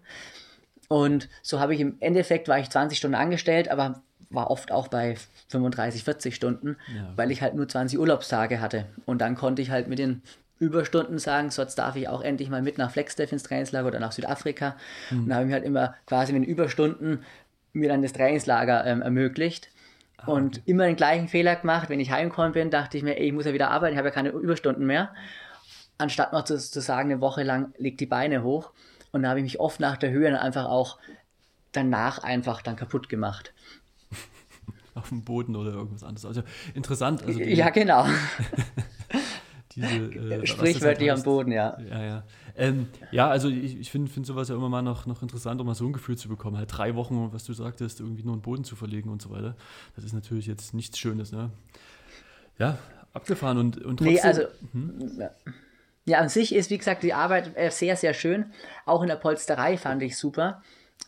[0.89, 4.89] Und so habe ich im Endeffekt, war ich 20 Stunden angestellt, aber war oft auch
[4.89, 5.17] bei
[5.49, 7.13] 35, 40 Stunden, ja.
[7.17, 8.87] weil ich halt nur 20 Urlaubstage hatte.
[9.07, 10.23] Und dann konnte ich halt mit den
[10.59, 14.01] Überstunden sagen, so jetzt darf ich auch endlich mal mit nach Flagstaff ins Trainingslager oder
[14.01, 14.77] nach Südafrika.
[15.11, 15.25] Mhm.
[15.25, 17.25] Und da habe ich mir halt immer quasi mit den Überstunden
[17.73, 19.69] mir dann das Trainingslager ähm, ermöglicht.
[20.27, 21.89] Ah, und immer den gleichen Fehler gemacht.
[21.89, 24.09] Wenn ich heimgekommen bin, dachte ich mir, ey, ich muss ja wieder arbeiten, ich habe
[24.09, 25.15] ja keine Überstunden mehr.
[25.99, 28.71] Anstatt noch zu, zu sagen, eine Woche lang legt die Beine hoch.
[29.13, 30.99] Und da habe ich mich oft nach der Höhe dann einfach auch
[31.73, 33.53] danach einfach dann kaputt gemacht.
[34.95, 36.25] Auf dem Boden oder irgendwas anderes.
[36.25, 36.43] Also
[36.75, 37.23] interessant.
[37.23, 38.07] Also ja, genau.
[39.75, 41.77] diese, äh, Sprichwörtlich am Boden, ja.
[41.81, 42.23] Ja, ja.
[42.57, 45.67] Ähm, ja, also ich, ich finde find sowas ja immer mal noch, noch interessant, um
[45.67, 46.57] mal so ein Gefühl zu bekommen.
[46.57, 49.57] Halt drei Wochen, was du sagtest, irgendwie nur einen Boden zu verlegen und so weiter.
[49.97, 51.51] Das ist natürlich jetzt nichts Schönes, ne?
[52.59, 52.79] Ja,
[53.13, 54.15] abgefahren und, und trotzdem.
[54.15, 54.43] Nee, also.
[54.73, 55.29] Hm?
[56.07, 58.53] Ja, an sich ist, wie gesagt, die Arbeit äh, sehr, sehr schön.
[58.85, 60.63] Auch in der Polsterei fand ich super.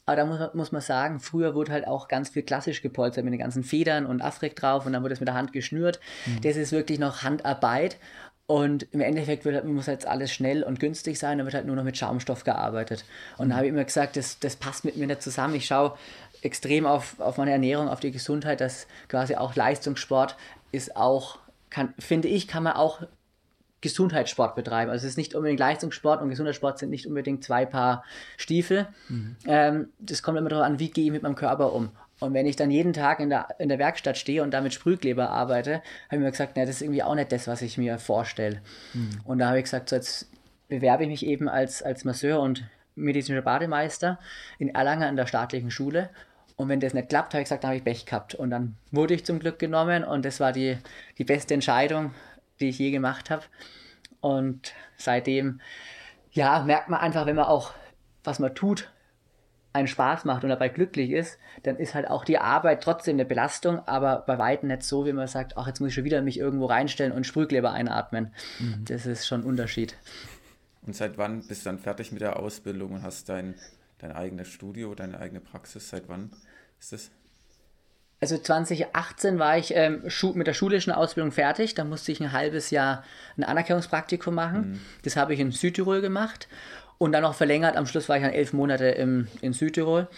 [0.06, 3.32] Aber da muss, muss man sagen, früher wurde halt auch ganz viel klassisch gepolstert mit
[3.32, 6.00] den ganzen Federn und Afrik drauf und dann wurde es mit der Hand geschnürt.
[6.26, 6.40] Mhm.
[6.42, 7.98] Das ist wirklich noch Handarbeit.
[8.48, 11.74] Und im Endeffekt wird, muss jetzt alles schnell und günstig sein, dann wird halt nur
[11.74, 13.04] noch mit Schaumstoff gearbeitet.
[13.38, 15.56] Und da habe ich immer gesagt, das, das passt mit mir nicht zusammen.
[15.56, 15.96] Ich schaue
[16.42, 20.36] extrem auf, auf meine Ernährung, auf die Gesundheit, dass quasi auch Leistungssport
[20.70, 21.38] ist auch,
[21.70, 23.02] kann, finde ich, kann man auch
[23.80, 24.90] Gesundheitssport betreiben.
[24.90, 28.04] Also es ist nicht unbedingt Leistungssport und Gesundheitssport sind nicht unbedingt zwei Paar
[28.36, 28.86] Stiefel.
[29.08, 29.36] Mhm.
[29.46, 31.90] Ähm, das kommt immer darauf an, wie gehe ich mit meinem Körper um.
[32.18, 34.72] Und wenn ich dann jeden Tag in der, in der Werkstatt stehe und da mit
[34.72, 37.76] Sprühkleber arbeite, habe ich mir gesagt, na, das ist irgendwie auch nicht das, was ich
[37.76, 38.62] mir vorstelle.
[38.94, 39.20] Mhm.
[39.24, 40.30] Und da habe ich gesagt, so jetzt
[40.68, 44.18] bewerbe ich mich eben als, als Masseur und medizinischer Bademeister
[44.58, 46.08] in Erlangen an der staatlichen Schule.
[46.56, 48.34] Und wenn das nicht klappt, habe ich gesagt, dann habe ich Pech gehabt.
[48.34, 50.78] Und dann wurde ich zum Glück genommen und das war die,
[51.18, 52.14] die beste Entscheidung,
[52.60, 53.42] die ich je gemacht habe.
[54.20, 55.60] Und seitdem,
[56.32, 57.74] ja, merkt man einfach, wenn man auch,
[58.24, 58.90] was man tut,
[59.76, 63.24] einen Spaß macht und dabei glücklich ist, dann ist halt auch die Arbeit trotzdem eine
[63.24, 66.22] Belastung, aber bei weitem nicht so, wie man sagt, ach, jetzt muss ich schon wieder
[66.22, 68.32] mich irgendwo reinstellen und Sprühkleber einatmen.
[68.58, 68.84] Mhm.
[68.86, 69.96] Das ist schon ein Unterschied.
[70.82, 73.54] Und seit wann bist du dann fertig mit der Ausbildung und hast dein,
[73.98, 75.88] dein eigenes Studio, deine eigene Praxis?
[75.88, 76.30] Seit wann
[76.80, 77.10] ist das?
[78.18, 81.74] Also 2018 war ich ähm, mit der schulischen Ausbildung fertig.
[81.74, 83.04] Da musste ich ein halbes Jahr
[83.36, 84.70] ein Anerkennungspraktikum machen.
[84.70, 84.80] Mhm.
[85.02, 86.48] Das habe ich in Südtirol gemacht
[86.98, 87.76] und dann noch verlängert.
[87.76, 90.08] Am Schluss war ich dann elf Monate im, in Südtirol.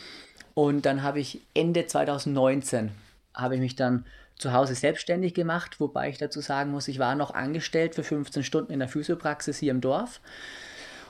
[0.55, 2.91] Und dann habe ich Ende 2019
[3.35, 4.05] habe ich mich dann
[4.39, 8.45] zu Hause selbstständig gemacht, wobei ich dazu sagen muss, ich war noch angestellt für 15
[8.45, 10.21] Stunden in der Physiopraxis hier im Dorf,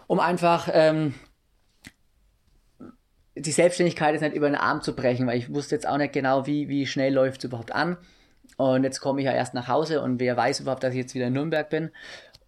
[0.07, 1.15] um einfach ähm,
[3.35, 6.13] die Selbstständigkeit ist nicht über den Arm zu brechen, weil ich wusste jetzt auch nicht
[6.13, 7.97] genau, wie, wie schnell läuft es überhaupt an.
[8.57, 11.15] Und jetzt komme ich ja erst nach Hause und wer weiß überhaupt, dass ich jetzt
[11.15, 11.91] wieder in Nürnberg bin.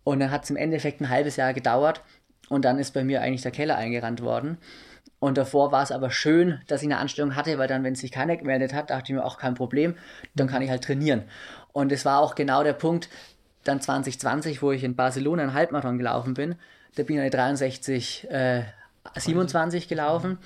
[0.02, 2.02] Und dann hat es im Endeffekt ein halbes Jahr gedauert
[2.50, 4.58] und dann ist bei mir eigentlich der Keller eingerannt worden.
[5.20, 8.10] Und davor war es aber schön, dass ich eine Anstellung hatte, weil dann, wenn sich
[8.10, 9.94] keiner gemeldet hat, dachte ich mir auch kein Problem,
[10.34, 11.22] dann kann ich halt trainieren.
[11.72, 13.08] Und es war auch genau der Punkt,
[13.64, 16.56] dann 2020, wo ich in Barcelona einen Halbmarathon gelaufen bin,
[16.96, 18.62] da bin ich eine 63, äh,
[19.14, 20.38] 27 gelaufen.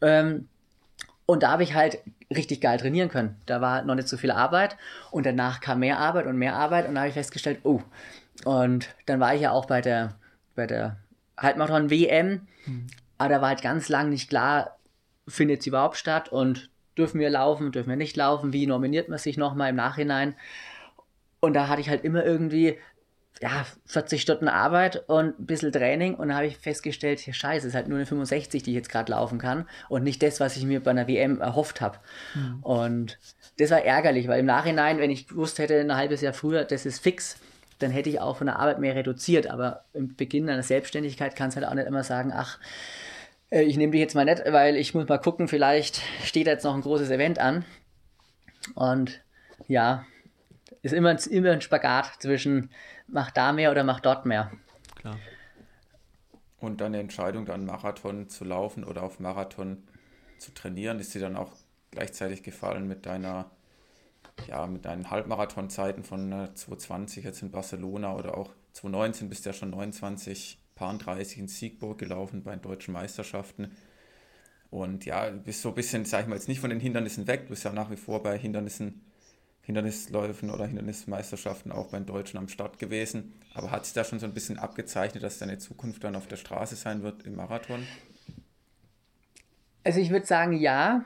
[0.00, 0.48] Ähm,
[1.26, 1.98] und da habe ich halt
[2.34, 3.36] richtig geil trainieren können.
[3.44, 4.76] Da war noch nicht so viel Arbeit
[5.10, 7.82] und danach kam mehr Arbeit und mehr Arbeit und da habe ich festgestellt, oh.
[8.44, 10.14] Und dann war ich ja auch bei der,
[10.54, 10.96] bei der
[11.38, 12.46] Halbmarathon WM.
[12.66, 12.86] Mhm.
[13.16, 14.78] Aber da war halt ganz lang nicht klar,
[15.26, 19.18] findet sie überhaupt statt und dürfen wir laufen, dürfen wir nicht laufen, wie nominiert man
[19.18, 20.34] sich nochmal im Nachhinein.
[21.40, 22.78] Und da hatte ich halt immer irgendwie,
[23.40, 27.66] ja, 40 Stunden Arbeit und ein bisschen Training und da habe ich festgestellt, ja, scheiße,
[27.66, 30.40] es ist halt nur eine 65, die ich jetzt gerade laufen kann und nicht das,
[30.40, 31.98] was ich mir bei einer WM erhofft habe.
[32.34, 32.62] Mhm.
[32.62, 33.18] Und
[33.58, 36.84] das war ärgerlich, weil im Nachhinein, wenn ich gewusst hätte, ein halbes Jahr früher, das
[36.84, 37.38] ist fix,
[37.78, 39.46] dann hätte ich auch von der Arbeit mehr reduziert.
[39.46, 42.58] Aber im Beginn einer Selbstständigkeit kannst du halt auch nicht immer sagen, ach,
[43.50, 46.64] äh, ich nehme dich jetzt mal nicht, weil ich muss mal gucken, vielleicht steht jetzt
[46.64, 47.64] noch ein großes Event an.
[48.74, 49.22] Und
[49.66, 50.04] ja,
[50.82, 52.70] ist immer, immer ein Spagat zwischen
[53.06, 54.50] mach da mehr oder mach dort mehr.
[54.96, 55.18] Klar.
[56.60, 59.84] Und dann die Entscheidung, dann Marathon zu laufen oder auf Marathon
[60.38, 61.52] zu trainieren, ist dir dann auch
[61.90, 63.50] gleichzeitig gefallen mit deiner
[64.46, 69.50] ja, mit deinen Halbmarathonzeiten von äh, 220 jetzt in Barcelona oder auch 2019 bist du
[69.50, 73.72] ja schon 29, paar 30 in Siegburg gelaufen bei den deutschen Meisterschaften.
[74.70, 77.26] Und ja, du bist so ein bisschen, sag ich mal, jetzt nicht von den Hindernissen
[77.26, 79.04] weg, du bist ja nach wie vor bei Hindernissen,
[79.62, 83.34] Hindernisläufen oder Hindernismeisterschaften auch bei den Deutschen am Start gewesen.
[83.54, 86.36] Aber hat sich da schon so ein bisschen abgezeichnet, dass deine Zukunft dann auf der
[86.36, 87.86] Straße sein wird im Marathon?
[89.84, 91.04] Also ich würde sagen, ja.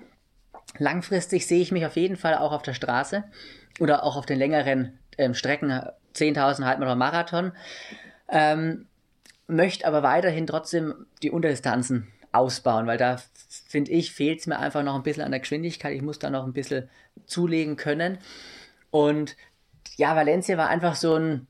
[0.79, 3.25] Langfristig sehe ich mich auf jeden Fall auch auf der Straße
[3.81, 5.71] oder auch auf den längeren ähm, Strecken,
[6.15, 7.53] 10.000 Halbmarathon, Marathon.
[8.29, 8.87] Ähm,
[9.47, 13.19] möchte aber weiterhin trotzdem die Unterdistanzen ausbauen, weil da
[13.69, 15.95] finde ich, fehlt es mir einfach noch ein bisschen an der Geschwindigkeit.
[15.95, 16.89] Ich muss da noch ein bisschen
[17.27, 18.19] zulegen können.
[18.91, 19.37] Und
[19.97, 21.47] ja, Valencia war einfach so ein,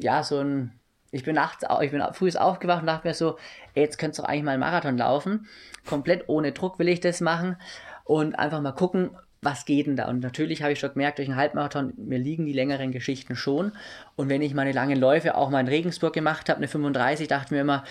[0.00, 0.78] ja, so ein,
[1.10, 3.36] ich bin nachts, ich bin früh aufgewacht und dachte mir so,
[3.74, 5.48] ey, jetzt könntest du eigentlich mal einen Marathon laufen.
[5.84, 7.56] Komplett ohne Druck will ich das machen
[8.04, 9.10] und einfach mal gucken,
[9.42, 10.06] was geht denn da?
[10.06, 13.72] Und natürlich habe ich schon gemerkt, durch einen Halbmarathon, mir liegen die längeren Geschichten schon.
[14.14, 17.46] Und wenn ich meine langen Läufe auch mal in Regensburg gemacht habe, eine 35, dachte
[17.46, 17.84] ich mir immer,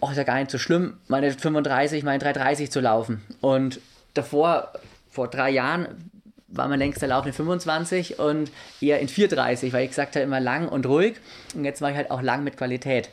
[0.00, 3.22] oh, ist ja gar nicht so schlimm, meine 35, meine 330 zu laufen.
[3.42, 3.80] Und
[4.14, 4.72] davor,
[5.10, 5.88] vor drei Jahren,
[6.48, 10.40] war mein längster Lauf eine 25 und eher in 430, weil ich gesagt habe, immer
[10.40, 11.16] lang und ruhig.
[11.54, 13.10] Und jetzt war ich halt auch lang mit Qualität.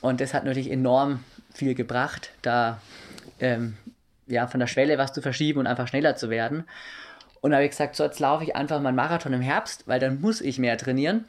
[0.00, 1.20] Und das hat natürlich enorm
[1.52, 2.80] viel gebracht, da
[3.40, 3.76] ähm,
[4.26, 6.64] ja, von der Schwelle was zu verschieben und einfach schneller zu werden.
[7.40, 9.86] Und da habe ich gesagt, so jetzt laufe ich einfach mal einen Marathon im Herbst,
[9.86, 11.26] weil dann muss ich mehr trainieren.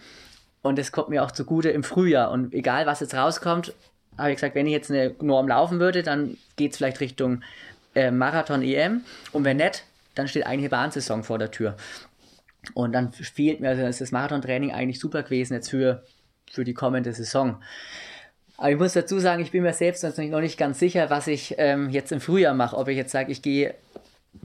[0.62, 2.32] Und das kommt mir auch zugute im Frühjahr.
[2.32, 3.74] Und egal, was jetzt rauskommt,
[4.18, 7.44] habe ich gesagt, wenn ich jetzt eine Norm laufen würde, dann geht es vielleicht Richtung
[7.94, 9.02] äh, Marathon-EM.
[9.32, 9.84] Und wenn nicht,
[10.16, 11.78] dann steht eigentlich eine Bahnsaison vor der Tür.
[12.74, 16.04] Und dann fehlt mir, also ist das Marathontraining eigentlich super gewesen jetzt für,
[16.52, 17.62] für die kommende Saison.
[18.58, 21.56] Aber ich muss dazu sagen, ich bin mir selbst noch nicht ganz sicher, was ich
[21.60, 22.76] ähm, jetzt im Frühjahr mache.
[22.76, 23.76] Ob ich jetzt sage, ich gehe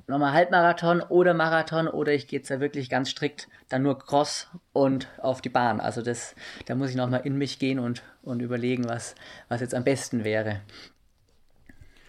[0.06, 4.48] nochmal Halbmarathon oder Marathon oder ich gehe jetzt da wirklich ganz strikt dann nur Cross
[4.74, 5.80] und auf die Bahn.
[5.80, 6.34] Also das,
[6.66, 9.14] da muss ich nochmal in mich gehen und, und überlegen, was,
[9.48, 10.60] was jetzt am besten wäre.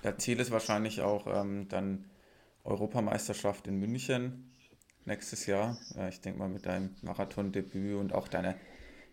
[0.01, 2.05] Das Ziel ist wahrscheinlich auch ähm, dann
[2.65, 4.51] Europameisterschaft in München
[5.05, 5.77] nächstes Jahr.
[5.97, 8.55] Äh, ich denke mal mit deinem Marathondebüt und auch deiner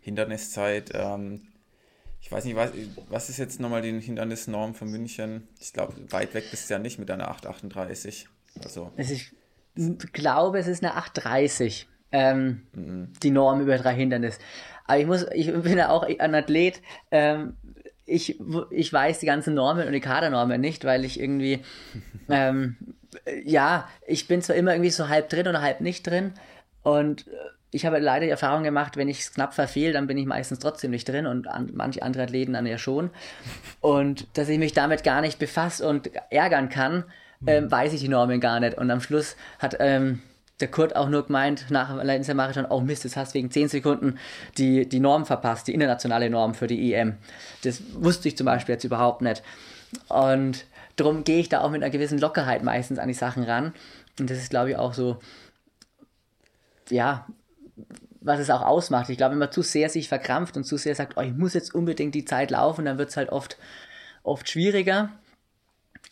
[0.01, 0.91] Hinderniszeit.
[0.95, 1.50] Ähm,
[2.21, 2.71] ich weiß nicht, was,
[3.09, 5.49] was ist jetzt nochmal die Hindernisnorm von München?
[5.59, 8.29] Ich glaube, weit weg bist du ja nicht mit deiner 838.
[8.63, 8.93] Also.
[8.97, 9.33] Ich
[10.13, 11.89] glaube, es ist eine 830.
[12.13, 13.13] Ähm, mhm.
[13.23, 14.41] Die Norm über drei Hindernisse.
[14.85, 16.83] Aber ich muss, ich bin ja auch ein Athlet.
[17.11, 17.57] Ähm,
[18.05, 21.63] ich, ich weiß die ganzen Normen und die Kadernormen nicht, weil ich irgendwie,
[22.29, 22.77] ähm,
[23.45, 26.35] ja, ich bin zwar immer irgendwie so halb drin oder halb nicht drin
[26.83, 27.31] und äh,
[27.71, 30.59] ich habe leider die Erfahrung gemacht, wenn ich es knapp verfehle, dann bin ich meistens
[30.59, 33.11] trotzdem nicht drin und an, manche andere Athleten dann ja schon.
[33.81, 37.05] Und dass ich mich damit gar nicht befasst und ärgern kann,
[37.47, 38.77] ähm, weiß ich die Normen gar nicht.
[38.77, 40.21] Und am Schluss hat ähm,
[40.61, 43.69] der Kurt auch nur gemeint, nach dem Marathon, oh Mist, jetzt hast du wegen 10
[43.69, 44.19] Sekunden
[44.59, 47.17] die, die Norm verpasst, die internationale Norm für die EM.
[47.63, 49.43] Das wusste ich zum Beispiel jetzt überhaupt nicht.
[50.09, 53.73] Und darum gehe ich da auch mit einer gewissen Lockerheit meistens an die Sachen ran.
[54.19, 55.19] Und das ist, glaube ich, auch so,
[56.91, 57.27] ja,
[58.21, 59.09] was es auch ausmacht.
[59.11, 61.55] Ich glaube, wenn man zu sehr sich verkrampft und zu sehr sagt, oh, ich muss
[61.55, 63.59] jetzt unbedingt die Zeit laufen, dann wird es halt oft,
[64.23, 65.11] oft schwieriger.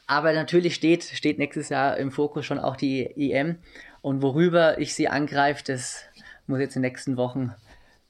[0.07, 3.59] Aber natürlich steht, steht nächstes Jahr im Fokus schon auch die EM.
[4.01, 6.05] Und worüber ich sie angreife, das
[6.47, 7.55] muss ich jetzt in den nächsten Wochen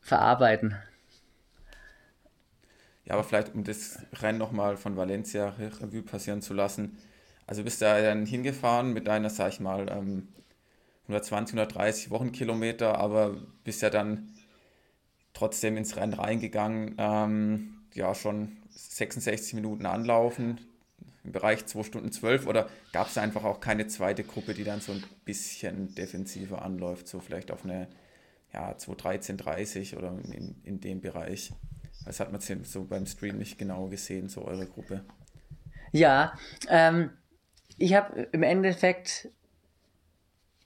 [0.01, 0.77] verarbeiten.
[3.05, 6.99] Ja, aber vielleicht, um das Rennen nochmal von Valencia Revue passieren zu lassen.
[7.47, 9.89] Also bist du da dann hingefahren mit deiner, sag ich mal,
[11.09, 14.35] 120, ähm, 130 Wochenkilometer, aber bist ja dann
[15.33, 16.95] trotzdem ins Rennen reingegangen.
[16.99, 20.61] Ähm, ja, schon 66 Minuten anlaufen,
[21.25, 24.81] im Bereich 2 Stunden 12 oder gab es einfach auch keine zweite Gruppe, die dann
[24.81, 27.89] so ein bisschen defensiver anläuft, so vielleicht auf eine
[28.53, 31.53] ja, 213, 30 oder in, in dem Bereich?
[32.05, 35.05] Das hat man so beim Stream nicht genau gesehen, so eure Gruppe.
[35.93, 36.33] Ja,
[36.69, 37.11] ähm,
[37.77, 39.29] ich habe im Endeffekt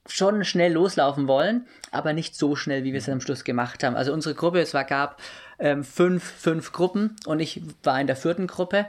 [0.07, 3.95] schon schnell loslaufen wollen, aber nicht so schnell, wie wir es am Schluss gemacht haben.
[3.95, 5.21] Also unsere Gruppe, es war, gab
[5.59, 8.87] ähm, fünf, fünf Gruppen und ich war in der vierten Gruppe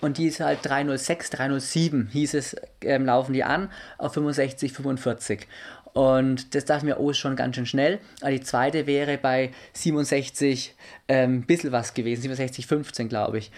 [0.00, 5.46] und die ist halt 306, 307 hieß es, ähm, laufen die an auf 65, 45.
[5.92, 8.00] Und das dachte mir, oh, ist schon ganz schön schnell.
[8.20, 10.74] Aber die zweite wäre bei 67
[11.08, 13.52] ähm, bisschen was gewesen, 67, 15 glaube ich.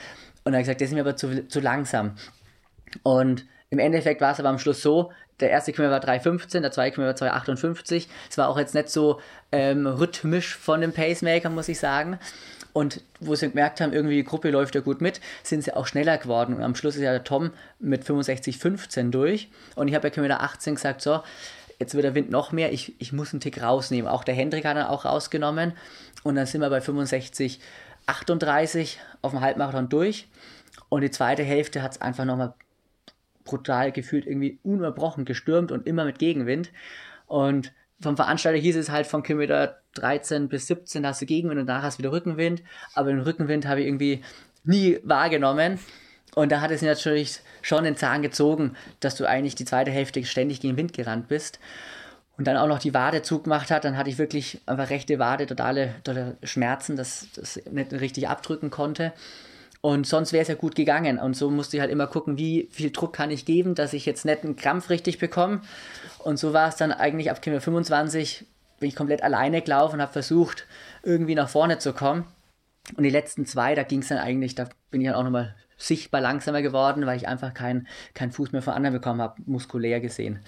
[0.45, 2.17] Und habe ich gesagt, das ist mir aber zu, zu langsam.
[3.03, 6.71] Und im Endeffekt war es aber am Schluss so, der erste Kilometer war 3,15, der
[6.71, 8.07] zweite Kilometer war 2,58.
[8.31, 9.21] Es war auch jetzt nicht so
[9.53, 12.19] ähm, rhythmisch von dem Pacemaker, muss ich sagen.
[12.73, 15.87] Und wo sie gemerkt haben, irgendwie die Gruppe läuft ja gut mit, sind sie auch
[15.87, 16.55] schneller geworden.
[16.55, 19.49] Und am Schluss ist ja der Tom mit 65,15 durch.
[19.77, 21.23] Und ich habe bei Kilometer 18 gesagt, so,
[21.79, 24.11] jetzt wird der Wind noch mehr, ich, ich muss einen Tick rausnehmen.
[24.11, 25.75] Auch der Hendrik hat dann auch rausgenommen.
[26.25, 30.27] Und dann sind wir bei 65,38 auf dem Halbmarathon durch.
[30.89, 32.55] Und die zweite Hälfte hat es einfach nochmal
[33.45, 36.71] brutal gefühlt irgendwie ununterbrochen gestürmt und immer mit Gegenwind.
[37.27, 41.67] Und vom Veranstalter hieß es halt von Kilometer 13 bis 17 hast du Gegenwind und
[41.67, 42.63] danach hast du wieder Rückenwind.
[42.95, 44.23] Aber den Rückenwind habe ich irgendwie
[44.65, 45.79] nie wahrgenommen.
[46.35, 50.25] Und da hat es natürlich schon den Zahn gezogen, dass du eigentlich die zweite Hälfte
[50.25, 51.61] ständig gegen Wind gerannt bist.
[52.37, 55.47] Und dann auch noch die Wade zugemacht hat, dann hatte ich wirklich einfach rechte Wade,
[55.47, 59.13] totale, totale Schmerzen, dass das nicht richtig abdrücken konnte.
[59.85, 61.19] Und sonst wäre es ja gut gegangen.
[61.19, 64.07] Und so musste ich halt immer gucken, wie viel Druck kann ich geben, dass ich
[64.07, 65.61] jetzt nicht einen Krampf richtig bekomme.
[66.21, 68.47] Und so war es dann eigentlich ab Kilometer 25,
[68.81, 70.67] bin ich komplett alleine gelaufen und habe versucht,
[71.03, 72.25] irgendwie nach vorne zu kommen.
[72.97, 75.55] Und die letzten zwei, da ging es dann eigentlich, da bin ich dann auch nochmal
[75.77, 80.01] sichtbar langsamer geworden, weil ich einfach keinen kein Fuß mehr von anderen bekommen habe, muskulär
[80.01, 80.39] gesehen.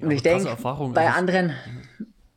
[0.00, 0.54] Ja, und ich denke,
[0.92, 1.54] bei anderen,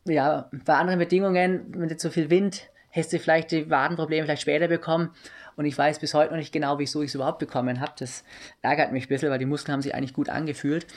[0.05, 4.43] ja, bei anderen Bedingungen, wenn jetzt so viel Wind, hättest du vielleicht die Wadenprobleme vielleicht
[4.43, 5.09] später bekommen.
[5.57, 7.91] Und ich weiß bis heute noch nicht genau, wieso ich es überhaupt bekommen habe.
[7.99, 8.23] Das
[8.61, 10.87] ärgert mich ein bisschen, weil die Muskeln haben sich eigentlich gut angefühlt.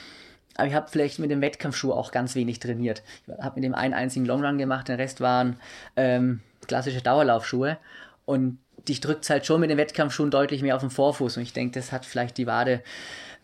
[0.55, 3.03] Aber ich habe vielleicht mit dem Wettkampfschuh auch ganz wenig trainiert.
[3.27, 5.57] Ich habe mit dem einen einzigen Longrun gemacht, der Rest waren
[5.97, 7.77] ähm, klassische Dauerlaufschuhe.
[8.25, 11.35] Und dich drückt es halt schon mit den Wettkampfschuhen deutlich mehr auf den Vorfuß.
[11.35, 12.81] Und ich denke, das hat vielleicht die Wade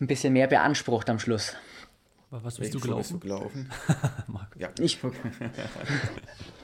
[0.00, 1.54] ein bisschen mehr beansprucht am Schluss.
[2.30, 3.00] Was bist du gelaufen?
[3.02, 3.70] Bist du gelaufen?
[4.58, 4.70] ja.
[4.80, 4.98] Ich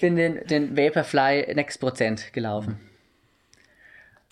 [0.00, 2.78] bin den, den Vaporfly Next Prozent gelaufen.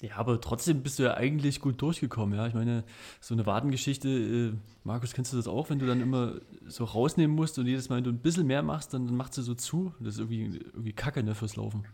[0.02, 2.46] Ja, aber trotzdem bist du ja eigentlich gut durchgekommen, ja.
[2.46, 2.84] Ich meine,
[3.20, 4.52] so eine Wadengeschichte, äh,
[4.82, 7.96] Markus, kennst du das auch, wenn du dann immer so rausnehmen musst und jedes Mal,
[7.96, 9.92] wenn du ein bisschen mehr machst, dann, dann macht sie so zu.
[10.00, 11.84] Das ist irgendwie, irgendwie Kacke, ne, fürs Laufen.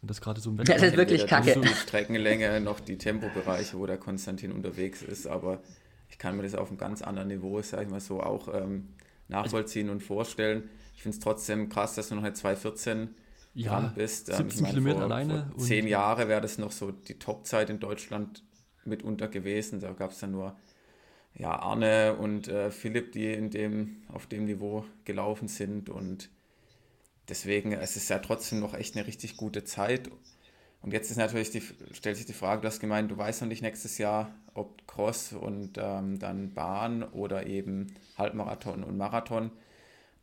[0.00, 0.72] Und das gerade so im Wetter.
[0.72, 1.52] Ja, das ist wirklich Kacke.
[1.52, 5.60] So die Streckenlänge, noch die Tempobereiche, wo der Konstantin unterwegs ist, aber
[6.08, 8.88] ich kann mir das auf einem ganz anderen Niveau, sag ich mal so, auch ähm,
[9.28, 10.70] nachvollziehen und vorstellen.
[11.00, 13.14] Ich finde es trotzdem krass, dass du noch eine 214
[13.54, 14.26] ja, dran bist.
[14.26, 15.50] 17 ähm, ich mein, Kilometer vor, alleine.
[15.56, 18.44] Vor zehn Jahre wäre das noch so die Topzeit in Deutschland
[18.84, 19.80] mitunter gewesen.
[19.80, 20.58] Da gab es dann nur
[21.32, 25.88] ja, Arne und äh, Philipp, die in dem, auf dem Niveau gelaufen sind.
[25.88, 26.28] Und
[27.30, 30.10] deswegen, es ist ja trotzdem noch echt eine richtig gute Zeit.
[30.82, 31.62] Und jetzt ist natürlich die,
[31.94, 35.32] stellt sich die Frage, du hast gemeint, du weißt noch nicht nächstes Jahr, ob Cross
[35.32, 37.86] und ähm, dann Bahn oder eben
[38.18, 39.50] Halbmarathon und Marathon.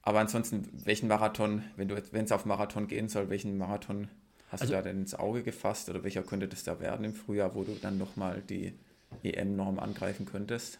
[0.07, 4.07] Aber ansonsten, welchen Marathon, wenn wenn es auf Marathon gehen soll, welchen Marathon
[4.47, 7.13] hast also, du da denn ins Auge gefasst oder welcher könnte das da werden im
[7.13, 8.73] Frühjahr, wo du dann nochmal die
[9.23, 10.79] EM-Norm angreifen könntest?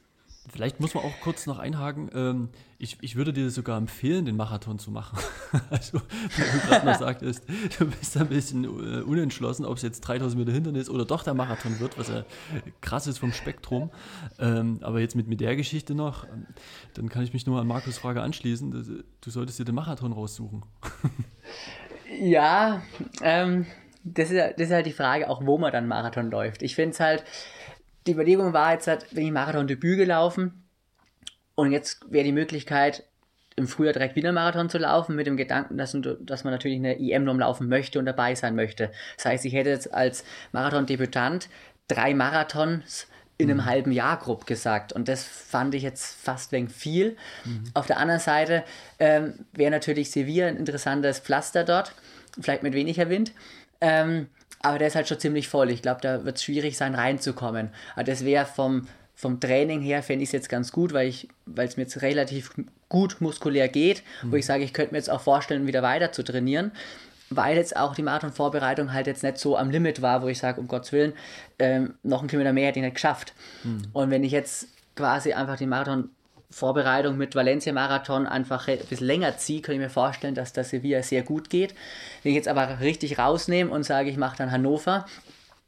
[0.50, 2.10] Vielleicht muss man auch kurz noch einhaken.
[2.14, 5.20] Ähm, ich, ich würde dir sogar empfehlen, den Marathon zu machen.
[5.70, 7.44] also, wie du gerade noch sagtest,
[7.78, 11.34] du bist ein bisschen äh, unentschlossen, ob es jetzt 3000 Meter Hindernis oder doch der
[11.34, 12.24] Marathon wird, was ja
[12.80, 13.92] krass ist vom Spektrum.
[14.40, 16.48] Ähm, aber jetzt mit, mit der Geschichte noch, ähm,
[16.94, 19.04] dann kann ich mich nur an Markus' Frage anschließen.
[19.20, 20.64] Du solltest dir den Marathon raussuchen.
[22.22, 22.82] ja,
[23.22, 23.66] ähm,
[24.06, 26.62] das, ist, das ist halt die Frage, auch wo man dann Marathon läuft.
[26.62, 27.26] Ich finde es halt
[28.08, 30.64] die Überlegung war jetzt, halt, wenn ich Marathon-Debüt gelaufen
[31.56, 33.04] und jetzt wäre die Möglichkeit,
[33.56, 37.00] im Frühjahr direkt wieder Marathon zu laufen, mit dem Gedanken, dass, dass man natürlich eine
[37.00, 38.92] IM-Norm laufen möchte und dabei sein möchte.
[39.16, 41.50] Das heißt, ich hätte jetzt als Marathon-Debütant
[41.88, 43.08] drei Marathons
[43.40, 43.66] in einem mhm.
[43.66, 44.94] halben Jahr grob gesagt.
[44.94, 47.18] Und das fand ich jetzt fast wegen viel.
[47.46, 47.64] Mhm.
[47.74, 48.64] Auf der anderen Seite
[49.00, 51.94] ähm, wäre natürlich Sevilla ein interessantes Pflaster dort,
[52.40, 53.32] vielleicht mit weniger Wind.
[53.82, 54.28] Ähm,
[54.62, 55.70] aber der ist halt schon ziemlich voll.
[55.70, 57.70] Ich glaube, da wird es schwierig sein, reinzukommen.
[57.94, 61.78] Aber das wäre vom, vom Training her, fände ich es jetzt ganz gut, weil es
[61.78, 62.52] mir jetzt relativ
[62.90, 64.32] gut muskulär geht, mhm.
[64.32, 66.72] wo ich sage, ich könnte mir jetzt auch vorstellen, wieder weiter zu trainieren.
[67.30, 70.62] Weil jetzt auch die Marathon-Vorbereitung halt jetzt nicht so am Limit war, wo ich sage,
[70.62, 71.14] um Gottes Willen,
[71.60, 73.34] ähm, noch einen Kilometer mehr hätte ich nicht geschafft.
[73.64, 73.82] Mhm.
[73.92, 76.10] Und wenn ich jetzt quasi einfach den Marathon
[76.50, 80.70] Vorbereitung mit Valencia Marathon einfach ein bisschen länger ziehe, kann ich mir vorstellen, dass das
[80.70, 81.76] Sevilla sehr gut geht.
[82.24, 85.06] Wenn ich jetzt aber richtig rausnehme und sage, ich mache dann Hannover,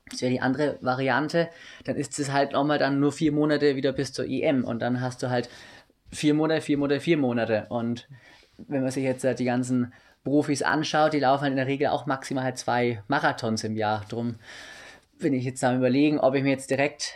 [0.10, 1.50] das wäre die andere Variante,
[1.84, 5.02] dann ist es halt nochmal dann nur vier Monate wieder bis zur EM und dann
[5.02, 5.50] hast du halt
[6.12, 8.08] vier Monate, vier Monate, vier Monate und
[8.68, 12.06] wenn man sich jetzt die ganzen Profis anschaut, die laufen halt in der Regel auch
[12.06, 14.06] maximal halt zwei Marathons im Jahr.
[14.10, 14.36] Drum
[15.18, 17.14] bin ich jetzt am überlegen, ob ich mir jetzt direkt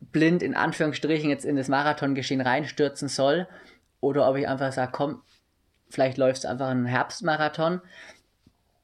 [0.00, 3.46] blind in Anführungsstrichen jetzt in das Marathongeschehen reinstürzen soll
[4.00, 5.22] oder ob ich einfach sage, komm,
[5.88, 7.80] vielleicht läufst du einfach einen Herbstmarathon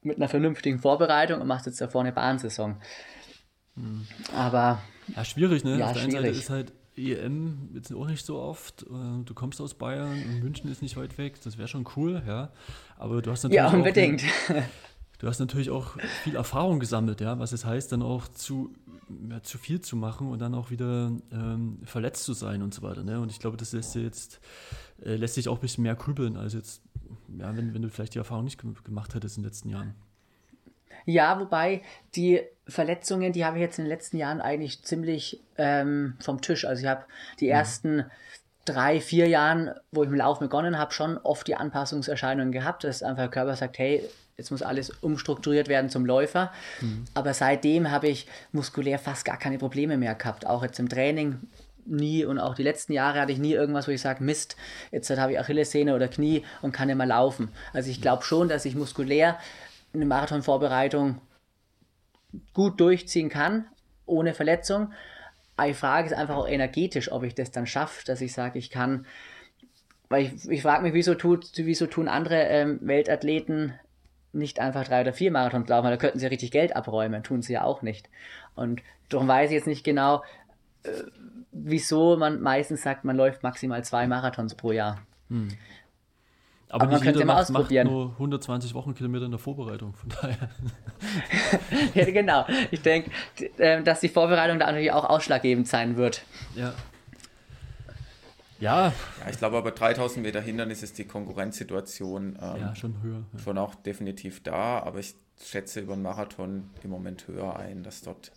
[0.03, 2.77] mit einer vernünftigen Vorbereitung und machst jetzt da vorne Bahnsaison.
[3.75, 4.07] Hm.
[4.35, 4.81] Aber.
[5.15, 5.77] Ja, schwierig, ne?
[5.77, 8.83] Ja, Auf der einen Seite ist halt EM jetzt auch nicht so oft.
[8.83, 11.35] Äh, du kommst aus Bayern und München ist nicht weit weg.
[11.43, 12.51] Das wäre schon cool, ja.
[12.97, 13.57] Aber du hast natürlich.
[13.57, 14.23] Ja, unbedingt.
[14.23, 14.55] Auch,
[15.19, 18.73] du hast natürlich auch viel Erfahrung gesammelt, ja, was es heißt, dann auch zu
[19.29, 22.81] ja, zu viel zu machen und dann auch wieder ähm, verletzt zu sein und so
[22.81, 23.03] weiter.
[23.03, 23.19] Ne?
[23.19, 24.39] Und ich glaube, das lässt, jetzt,
[25.03, 26.81] äh, lässt sich auch ein bisschen mehr grübeln, als jetzt,
[27.37, 29.95] ja, wenn, wenn du vielleicht die Erfahrung nicht gemacht hättest in den letzten Jahren.
[31.05, 31.83] Ja, wobei
[32.15, 36.65] die Verletzungen, die habe ich jetzt in den letzten Jahren eigentlich ziemlich ähm, vom Tisch.
[36.65, 37.05] Also ich habe
[37.39, 37.51] die mhm.
[37.51, 38.05] ersten
[38.65, 43.03] drei, vier Jahren, wo ich mit Lauf begonnen habe, schon oft die Anpassungserscheinungen gehabt, dass
[43.03, 44.03] einfach der Körper sagt, hey,
[44.37, 46.51] jetzt muss alles umstrukturiert werden zum Läufer.
[46.79, 47.05] Mhm.
[47.15, 50.45] Aber seitdem habe ich muskulär fast gar keine Probleme mehr gehabt.
[50.45, 51.39] Auch jetzt im Training
[51.85, 54.55] nie und auch die letzten Jahre hatte ich nie irgendwas, wo ich sage, Mist,
[54.91, 57.49] jetzt habe ich Achillessehne oder Knie und kann nicht mehr laufen.
[57.73, 59.39] Also ich glaube schon, dass ich muskulär
[59.93, 61.19] eine Marathonvorbereitung
[62.53, 63.65] gut durchziehen kann,
[64.05, 64.93] ohne Verletzung.
[65.55, 68.59] Aber die Frage ist einfach auch energetisch, ob ich das dann schaffe, dass ich sage,
[68.59, 69.07] ich kann,
[70.09, 73.73] weil ich, ich frage mich, wieso, tut, wieso tun andere ähm, Weltathleten
[74.37, 77.23] nicht einfach drei oder vier Marathons laufen, weil da könnten sie ja richtig Geld abräumen,
[77.23, 78.09] tun sie ja auch nicht.
[78.55, 80.23] Und darum weiß ich jetzt nicht genau,
[80.83, 80.89] äh,
[81.51, 84.99] wieso man meistens sagt, man läuft maximal zwei Marathons pro Jahr.
[85.29, 85.49] Hm.
[86.69, 87.87] Aber, Aber man könnte macht, ausprobieren.
[87.87, 90.49] Macht nur 120 Wochenkilometer in der Vorbereitung, von daher.
[91.93, 92.45] ja, genau.
[92.71, 93.09] Ich denke,
[93.57, 96.23] ähm, dass die Vorbereitung da natürlich auch ausschlaggebend sein wird.
[96.55, 96.73] Ja,
[98.59, 98.87] ja.
[98.87, 103.23] ja ich glaube aber 3000 Meter Hindernis ist die Konkurrenzsituation ähm, ja, schon höher.
[103.33, 103.39] Ja.
[103.39, 108.01] Schon auch definitiv da, aber ich schätze über den Marathon im Moment höher ein, dass
[108.01, 108.31] dort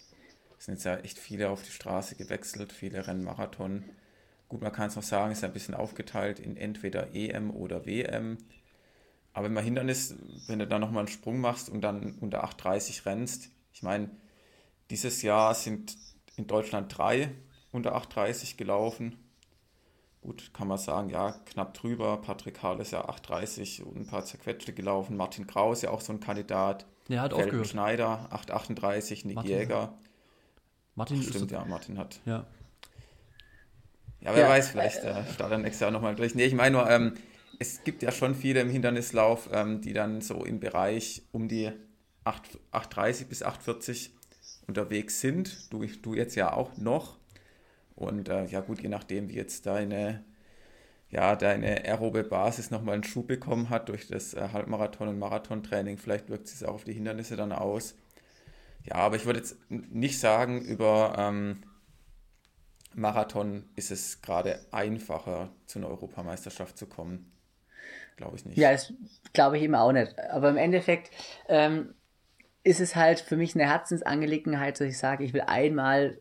[0.58, 3.84] sind jetzt ja echt viele auf die Straße gewechselt, viele rennen Marathon.
[4.48, 8.36] Gut, man kann es noch sagen, ist ein bisschen aufgeteilt in entweder EM oder WM.
[9.32, 10.16] Aber im Hindernis,
[10.48, 14.10] wenn du da nochmal einen Sprung machst und dann unter 8,30 rennst, ich meine,
[14.90, 15.96] dieses Jahr sind
[16.36, 17.30] in Deutschland drei
[17.72, 19.16] unter 8,30 gelaufen
[20.20, 22.18] gut, kann man sagen, ja, knapp drüber.
[22.18, 25.16] Patrick Hall ist ja 8,30 und ein paar zerquetschte gelaufen.
[25.16, 26.86] Martin Grau ist ja auch so ein Kandidat.
[27.08, 27.68] Er hat Felden aufgehört.
[27.68, 29.94] Schneider, 8,38, Nick Martin, Jäger.
[30.94, 32.20] Martin Ach, stimmt, ja, Martin hat.
[32.24, 32.46] Ja.
[34.20, 36.34] Ja, wer ja, weiß, vielleicht äh, startet er nächstes Jahr nochmal durch.
[36.34, 37.14] Nee, ich meine nur, ähm,
[37.58, 41.72] es gibt ja schon viele im Hindernislauf, ähm, die dann so im Bereich um die
[42.24, 44.10] 8,30 bis 8,40
[44.66, 45.72] unterwegs sind.
[45.72, 47.19] Du, du jetzt ja auch noch.
[48.00, 50.24] Und äh, ja gut, je nachdem, wie jetzt deine,
[51.10, 55.98] ja, deine aerobe Basis nochmal einen Schub bekommen hat durch das äh, Halbmarathon- und Marathontraining,
[55.98, 57.94] vielleicht wirkt es auch auf die Hindernisse dann aus.
[58.84, 61.62] Ja, aber ich würde jetzt nicht sagen, über ähm,
[62.94, 67.30] Marathon ist es gerade einfacher, zu einer Europameisterschaft zu kommen.
[68.16, 68.56] Glaube ich nicht.
[68.56, 68.94] Ja, das
[69.34, 70.18] glaube ich eben auch nicht.
[70.18, 71.10] Aber im Endeffekt
[71.48, 71.94] ähm,
[72.62, 76.18] ist es halt für mich eine Herzensangelegenheit, dass ich sage, ich will einmal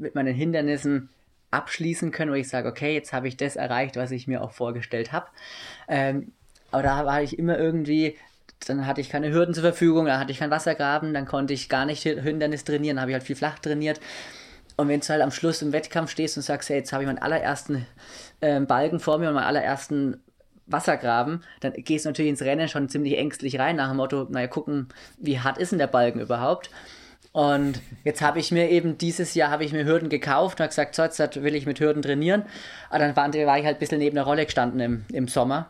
[0.00, 1.08] mit meinen Hindernissen
[1.50, 4.52] abschließen können, wo ich sage, okay, jetzt habe ich das erreicht, was ich mir auch
[4.52, 5.26] vorgestellt habe.
[5.88, 6.32] Ähm,
[6.70, 8.16] aber da war ich immer irgendwie,
[8.66, 11.68] dann hatte ich keine Hürden zur Verfügung, dann hatte ich keinen Wassergraben, dann konnte ich
[11.68, 14.00] gar nicht Hindernis trainieren, dann habe ich halt viel flach trainiert.
[14.76, 17.06] Und wenn du halt am Schluss im Wettkampf stehst und sagst, hey, jetzt habe ich
[17.06, 17.86] meinen allerersten
[18.40, 20.22] äh, Balken vor mir und meinen allerersten
[20.66, 24.46] Wassergraben, dann gehst du natürlich ins Rennen schon ziemlich ängstlich rein, nach dem Motto, naja,
[24.46, 24.88] gucken,
[25.18, 26.70] wie hart ist denn der Balken überhaupt?
[27.32, 30.70] Und jetzt habe ich mir eben dieses Jahr habe ich mir Hürden gekauft und habe
[30.70, 32.44] gesagt, so, jetzt will ich mit Hürden trainieren.
[32.88, 35.68] Aber dann war, war ich halt ein bisschen neben der Rolle gestanden im, im Sommer.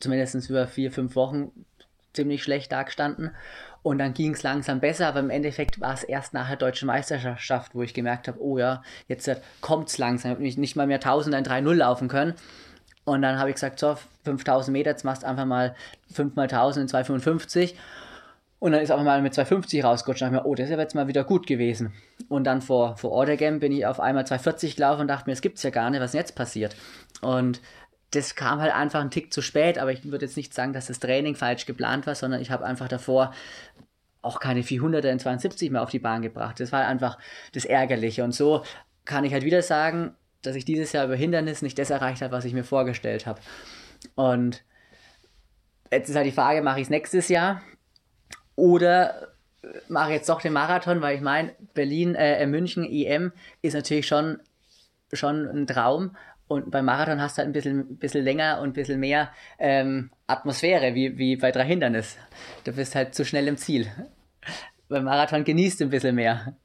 [0.00, 1.52] Zumindest über vier, fünf Wochen
[2.14, 3.32] ziemlich schlecht da gestanden.
[3.82, 6.86] Und dann ging es langsam besser, aber im Endeffekt war es erst nach der deutschen
[6.86, 9.30] Meisterschaft, wo ich gemerkt habe, oh ja, jetzt
[9.60, 10.30] kommt es langsam.
[10.30, 12.34] Ich habe nicht, nicht mal mehr 1000 ein 3-0 laufen können.
[13.04, 15.76] Und dann habe ich gesagt, so, 5000 Meter, jetzt machst du einfach mal
[16.12, 17.76] 5 mal 1000 in 255.
[18.58, 20.22] Und dann ist einfach mal mit 250 rausgerutscht.
[20.22, 21.92] Und dachte mir, oh, das ist aber jetzt mal wieder gut gewesen.
[22.28, 25.42] Und dann vor, vor Ordergame bin ich auf einmal 240 gelaufen und dachte mir, das
[25.42, 26.74] gibt es ja gar nicht, was denn jetzt passiert.
[27.20, 27.60] Und
[28.12, 30.86] das kam halt einfach einen Tick zu spät, aber ich würde jetzt nicht sagen, dass
[30.86, 33.32] das Training falsch geplant war, sondern ich habe einfach davor
[34.22, 36.58] auch keine 400er in 72 mehr auf die Bahn gebracht.
[36.58, 37.18] Das war einfach
[37.52, 38.24] das Ärgerliche.
[38.24, 38.62] Und so
[39.04, 42.32] kann ich halt wieder sagen, dass ich dieses Jahr über Hindernis nicht das erreicht habe,
[42.32, 43.40] was ich mir vorgestellt habe.
[44.14, 44.64] Und
[45.90, 47.60] jetzt ist halt die Frage, mache ich es nächstes Jahr
[48.56, 49.28] oder
[49.88, 53.32] mache ich jetzt doch den Marathon, weil ich meine, Berlin, äh, München, EM
[53.62, 54.40] ist natürlich schon,
[55.12, 56.16] schon ein Traum.
[56.48, 60.10] Und beim Marathon hast du halt ein bisschen, bisschen länger und ein bisschen mehr ähm,
[60.28, 62.16] Atmosphäre, wie, wie bei drei Hindernis.
[62.64, 63.90] Du bist halt zu schnell im Ziel.
[64.88, 66.56] Beim Marathon genießt du ein bisschen mehr.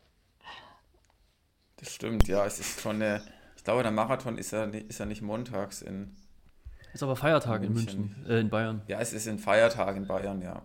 [1.78, 2.46] Das stimmt, ja.
[2.46, 3.24] Es ist schon eine.
[3.58, 6.16] Ich glaube, der Marathon ist ja, ist ja nicht montags in.
[6.94, 8.82] Ist aber Feiertag in München, in, München, äh, in Bayern.
[8.88, 10.62] Ja, es ist ein Feiertag in Bayern, ja.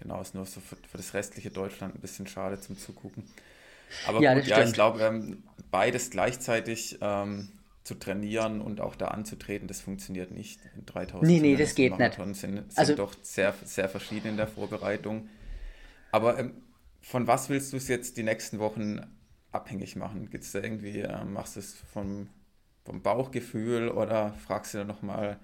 [0.00, 3.24] Genau, ist nur so für, für, das restliche Deutschland ein bisschen schade zum Zugucken.
[4.06, 7.48] Aber ja, gut, ja, ich glaube, ähm, beides gleichzeitig ähm,
[7.84, 10.60] zu trainieren und auch da anzutreten, das funktioniert nicht.
[10.86, 12.14] 3000 nee, nee, das geht nicht.
[12.14, 15.28] Sind, sind also, doch sehr, sehr verschieden in der Vorbereitung.
[16.12, 16.52] Aber ähm,
[17.00, 19.00] von was willst du es jetzt die nächsten Wochen
[19.52, 20.30] abhängig machen?
[20.30, 22.28] Gibt es da irgendwie, äh, machst du es vom,
[22.84, 25.40] vom Bauchgefühl oder fragst du da nochmal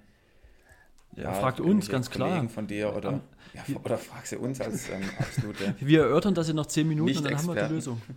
[1.17, 2.49] ja, fragt uns, ganz Kollegen klar.
[2.49, 3.21] von dir oder,
[3.53, 5.75] ja, oder fragst du uns als ähm, absolute.
[5.81, 8.01] Wir erörtern das in noch zehn Minuten und dann haben wir die Lösung.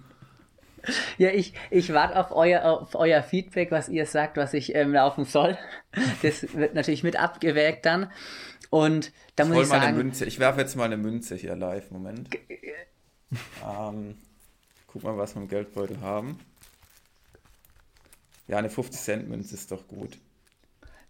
[1.18, 4.94] Ja, ich, ich warte auf euer, auf euer Feedback, was ihr sagt, was ich ähm,
[4.94, 5.58] laufen soll.
[6.22, 8.10] Das wird natürlich mit abgewägt dann.
[8.70, 9.98] Und da muss ich, sagen.
[9.98, 10.24] Münze.
[10.24, 11.92] Ich werfe jetzt mal eine Münze hier live.
[11.92, 12.30] Moment.
[13.68, 14.16] ähm,
[14.86, 16.40] guck mal, was wir im Geldbeutel haben.
[18.48, 20.18] Ja, eine 50-Cent-Münze ist doch gut.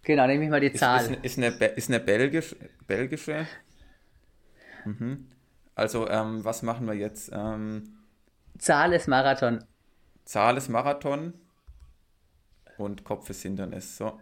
[0.08, 1.02] Genau, nehme ich mal die Zahl.
[1.02, 2.56] Ist, ist, eine, ist eine belgisch,
[2.88, 3.46] belgische.
[4.86, 5.28] Mhm.
[5.76, 7.30] Also, ähm, was machen wir jetzt?
[7.34, 7.98] Ähm,
[8.58, 9.66] Zahl ist Marathon.
[10.24, 11.34] Zahl ist Marathon
[12.78, 13.98] und Kopf ist Hindernis.
[13.98, 14.18] So.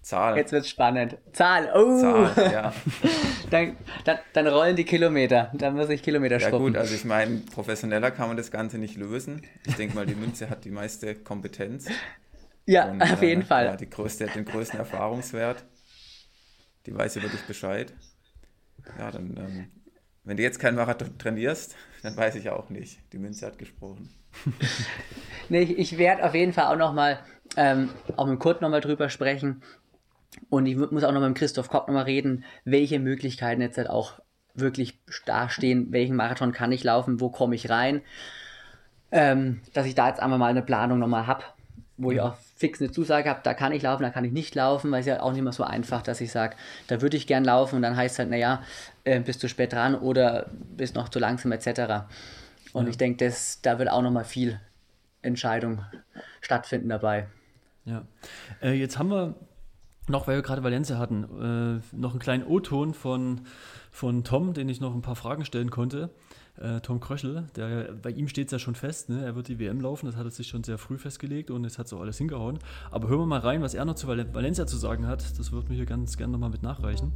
[0.00, 0.38] Zahl.
[0.38, 1.18] Jetzt wird spannend.
[1.34, 2.00] Zahl, oh!
[2.00, 2.72] Zahl, ja.
[3.50, 5.52] dann, dann, dann, rollen die Kilometer.
[5.52, 6.68] Dann muss ich Kilometer ja, schrubben.
[6.68, 9.42] Ja gut, also ich meine, professioneller kann man das Ganze nicht lösen.
[9.66, 11.86] Ich denke mal, die Münze hat die meiste Kompetenz.
[12.70, 13.64] Ja, und, auf jeden äh, Fall.
[13.64, 15.64] Ja, die größte, den größten Erfahrungswert.
[16.86, 17.92] Die weiß über dich Bescheid.
[18.96, 19.70] Ja, dann, ähm,
[20.22, 23.00] wenn du jetzt keinen Marathon trainierst, dann weiß ich auch nicht.
[23.12, 24.14] Die Münze hat gesprochen.
[25.48, 27.18] nee, ich, ich werde auf jeden Fall auch nochmal,
[27.56, 29.64] ähm, auch mit Kurt nochmal drüber sprechen.
[30.48, 34.20] Und ich muss auch noch mit Christoph Kopp nochmal reden, welche Möglichkeiten jetzt halt auch
[34.54, 38.02] wirklich dastehen, welchen Marathon kann ich laufen, wo komme ich rein.
[39.10, 41.42] Ähm, dass ich da jetzt einmal mal eine Planung nochmal habe,
[42.00, 44.54] wo ich auch fix eine Zusage habe, da kann ich laufen, da kann ich nicht
[44.54, 46.56] laufen, weil es ja auch nicht mehr so einfach, dass ich sage,
[46.88, 48.62] da würde ich gern laufen und dann heißt es halt, naja,
[49.04, 52.06] äh, bist du spät dran oder bist noch zu langsam etc.
[52.72, 52.90] Und ja.
[52.90, 53.32] ich denke,
[53.62, 54.58] da wird auch nochmal viel
[55.22, 55.84] Entscheidung
[56.40, 57.26] stattfinden dabei.
[57.84, 58.04] Ja,
[58.62, 59.34] äh, jetzt haben wir
[60.08, 63.42] noch, weil wir gerade Valencia hatten, äh, noch einen kleinen O-Ton von,
[63.90, 66.10] von Tom, den ich noch ein paar Fragen stellen konnte
[66.58, 69.24] äh, Tom Kröschel, der, bei ihm steht es ja schon fest, ne?
[69.24, 71.78] er wird die WM laufen, das hat er sich schon sehr früh festgelegt und es
[71.78, 72.58] hat so alles hingehauen.
[72.90, 75.52] Aber hören wir mal rein, was er noch zu Val Valencia zu sagen hat, das
[75.52, 77.12] wird mir hier ganz gerne nochmal mit nachreichen.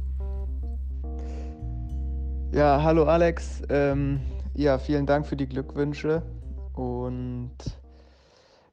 [2.51, 3.61] Ja, hallo Alex.
[3.69, 4.21] Ähm,
[4.53, 6.21] ja, vielen Dank für die Glückwünsche
[6.73, 7.51] und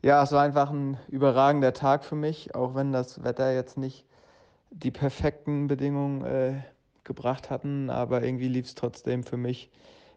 [0.03, 4.05] ja, es war einfach ein überragender Tag für mich, auch wenn das Wetter jetzt nicht
[4.71, 6.63] die perfekten Bedingungen äh,
[7.05, 9.71] gebracht hatten, aber irgendwie lief es trotzdem für mich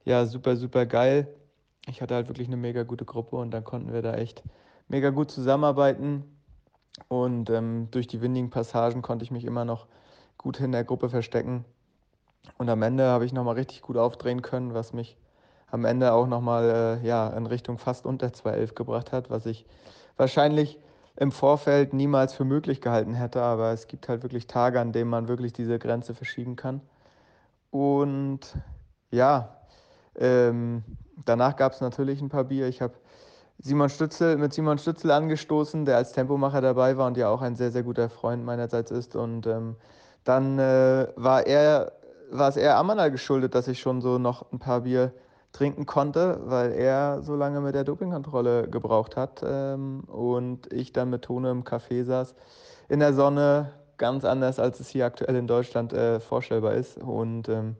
[0.05, 1.27] ja super, super geil.
[1.87, 4.43] Ich hatte halt wirklich eine mega gute Gruppe und dann konnten wir da echt
[4.87, 6.23] mega gut zusammenarbeiten.
[7.09, 9.87] Und ähm, durch die windigen Passagen konnte ich mich immer noch
[10.37, 11.65] gut in der Gruppe verstecken.
[12.57, 15.17] Und am Ende habe ich nochmal richtig gut aufdrehen können, was mich
[15.67, 19.65] am Ende auch nochmal äh, ja, in Richtung fast unter 2.11 gebracht hat, was ich
[20.15, 20.79] wahrscheinlich
[21.17, 23.41] im Vorfeld niemals für möglich gehalten hätte.
[23.41, 26.81] Aber es gibt halt wirklich Tage, an denen man wirklich diese Grenze verschieben kann.
[27.71, 28.55] Und
[29.11, 29.54] ja,
[30.19, 30.83] ähm,
[31.25, 32.67] danach gab es natürlich ein paar Bier.
[32.67, 32.93] Ich habe
[33.59, 37.55] Simon Stützel, mit Simon Stützel angestoßen, der als Tempomacher dabei war und ja auch ein
[37.55, 39.15] sehr, sehr guter Freund meinerseits ist.
[39.15, 39.75] Und ähm,
[40.23, 41.93] dann äh, war er,
[42.31, 45.13] war es eher Amanda geschuldet, dass ich schon so noch ein paar Bier
[45.53, 51.09] trinken konnte, weil er so lange mit der Dopingkontrolle gebraucht hat ähm, und ich dann
[51.09, 52.35] mit Tone im Café saß
[52.89, 56.97] in der Sonne, ganz anders als es hier aktuell in Deutschland äh, vorstellbar ist.
[56.97, 57.77] Und ähm,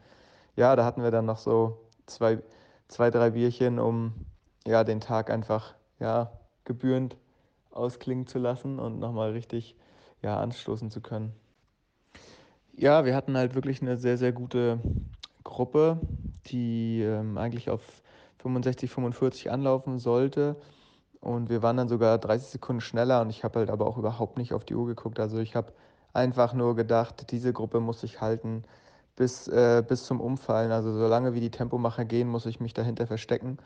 [0.56, 2.40] ja, da hatten wir dann noch so zwei,
[2.88, 4.14] zwei drei Bierchen, um
[4.66, 6.32] ja, den Tag einfach ja,
[6.64, 7.18] gebührend
[7.72, 9.76] ausklingen zu lassen und nochmal richtig
[10.22, 11.34] ja, anstoßen zu können.
[12.74, 14.80] Ja, wir hatten halt wirklich eine sehr, sehr gute
[15.44, 16.00] Gruppe,
[16.48, 17.82] die ähm, eigentlich auf
[18.40, 20.56] 65, 45 anlaufen sollte.
[21.22, 24.38] Und wir waren dann sogar 30 Sekunden schneller und ich habe halt aber auch überhaupt
[24.38, 25.20] nicht auf die Uhr geguckt.
[25.20, 25.74] Also ich habe
[26.14, 28.64] einfach nur gedacht, diese Gruppe muss ich halten
[29.16, 30.72] bis, äh, bis zum Umfallen.
[30.72, 33.58] Also solange wie die Tempomacher gehen, muss ich mich dahinter verstecken.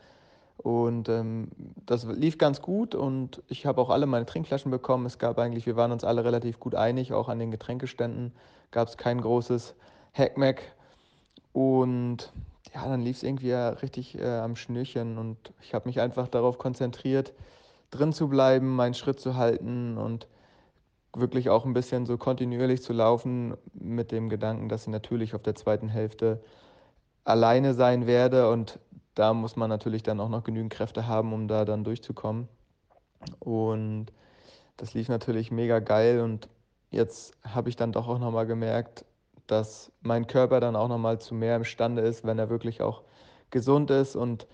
[0.56, 1.48] Und ähm,
[1.86, 5.06] das lief ganz gut und ich habe auch alle meine Trinkflaschen bekommen.
[5.06, 8.32] Es gab eigentlich, wir waren uns alle relativ gut einig, auch an den Getränkeständen
[8.70, 9.74] gab es kein großes
[10.12, 10.60] Hackmack.
[11.52, 12.30] Und
[12.74, 16.58] ja, dann lief es irgendwie richtig äh, am Schnürchen und ich habe mich einfach darauf
[16.58, 17.32] konzentriert,
[17.90, 20.28] drin zu bleiben, meinen Schritt zu halten und
[21.14, 25.42] wirklich auch ein bisschen so kontinuierlich zu laufen mit dem Gedanken, dass ich natürlich auf
[25.42, 26.42] der zweiten Hälfte
[27.24, 28.78] alleine sein werde und
[29.14, 32.48] da muss man natürlich dann auch noch genügend Kräfte haben, um da dann durchzukommen.
[33.38, 34.06] Und
[34.76, 36.48] das lief natürlich mega geil und
[36.90, 39.04] jetzt habe ich dann doch auch nochmal gemerkt,
[39.46, 43.02] dass mein Körper dann auch nochmal zu mehr imstande ist, wenn er wirklich auch
[43.50, 44.46] gesund ist und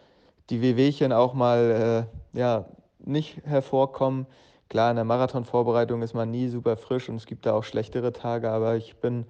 [0.51, 2.67] die Wehwehchen auch mal äh, ja,
[2.99, 4.27] nicht hervorkommen.
[4.69, 8.13] Klar, in der Marathonvorbereitung ist man nie super frisch und es gibt da auch schlechtere
[8.13, 9.27] Tage, aber ich bin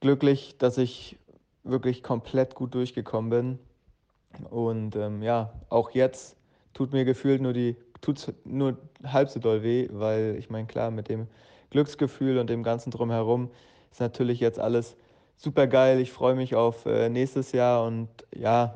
[0.00, 1.18] glücklich, dass ich
[1.64, 3.58] wirklich komplett gut durchgekommen bin
[4.50, 6.36] und ähm, ja, auch jetzt
[6.74, 10.90] tut mir gefühlt nur die, tut's nur halb so doll weh, weil ich meine, klar,
[10.90, 11.28] mit dem
[11.70, 13.50] Glücksgefühl und dem ganzen drumherum
[13.90, 14.96] ist natürlich jetzt alles
[15.36, 16.00] super geil.
[16.00, 18.74] Ich freue mich auf äh, nächstes Jahr und ja,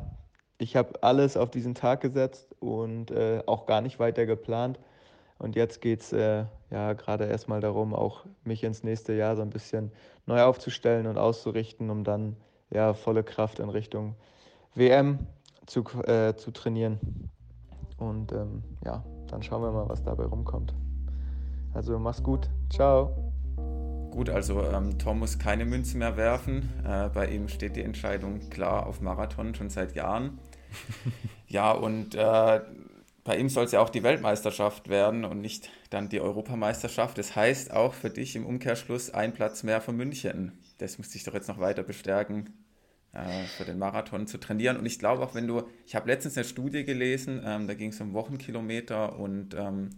[0.58, 4.78] ich habe alles auf diesen Tag gesetzt und äh, auch gar nicht weiter geplant.
[5.40, 9.42] Und jetzt geht es äh, ja gerade erstmal darum, auch mich ins nächste Jahr so
[9.42, 9.90] ein bisschen
[10.26, 12.36] neu aufzustellen und auszurichten, um dann
[12.70, 14.16] ja volle Kraft in Richtung
[14.74, 15.18] WM
[15.64, 17.00] zu, äh, zu trainieren.
[17.96, 20.74] Und ähm, ja, dann schauen wir mal, was dabei rumkommt.
[21.72, 22.50] Also mach's gut.
[22.68, 23.32] Ciao.
[24.10, 26.68] Gut, also ähm, Tom muss keine Münze mehr werfen.
[26.84, 30.38] Äh, bei ihm steht die Entscheidung klar auf Marathon schon seit Jahren.
[31.46, 32.60] ja, und äh,
[33.24, 37.18] bei ihm soll es ja auch die Weltmeisterschaft werden und nicht dann die Europameisterschaft.
[37.18, 40.58] Das heißt auch für dich im Umkehrschluss ein Platz mehr für München.
[40.78, 42.54] Das müsste ich doch jetzt noch weiter bestärken
[43.12, 44.78] äh, für den Marathon zu trainieren.
[44.78, 47.90] Und ich glaube auch, wenn du, ich habe letztens eine Studie gelesen, ähm, da ging
[47.90, 49.90] es um Wochenkilometer und ähm,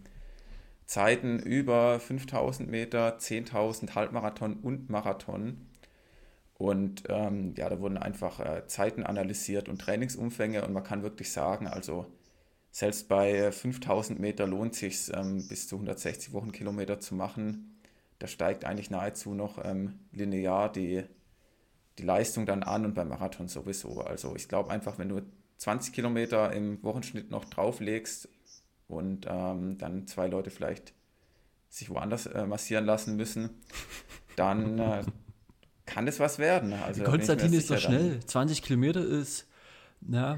[0.85, 5.67] Zeiten über 5000 Meter, 10.000 Halbmarathon und Marathon.
[6.55, 11.31] Und ähm, ja, da wurden einfach äh, Zeiten analysiert und Trainingsumfänge und man kann wirklich
[11.31, 12.05] sagen, also
[12.73, 17.79] selbst bei 5000 Meter lohnt es sich ähm, bis zu 160 Wochenkilometer zu machen.
[18.17, 21.03] Da steigt eigentlich nahezu noch ähm, linear die,
[21.99, 24.01] die Leistung dann an und beim Marathon sowieso.
[24.01, 25.21] Also ich glaube einfach, wenn du
[25.57, 28.27] 20 Kilometer im Wochenschnitt noch drauflegst
[28.87, 30.93] und ähm, dann zwei Leute vielleicht
[31.69, 33.51] sich woanders äh, massieren lassen müssen,
[34.35, 35.03] dann äh,
[35.85, 36.73] kann das was werden.
[36.73, 38.19] Also, Konstantin ist doch schnell.
[38.25, 39.45] 20 Kilometer ist.
[40.09, 40.37] Ja,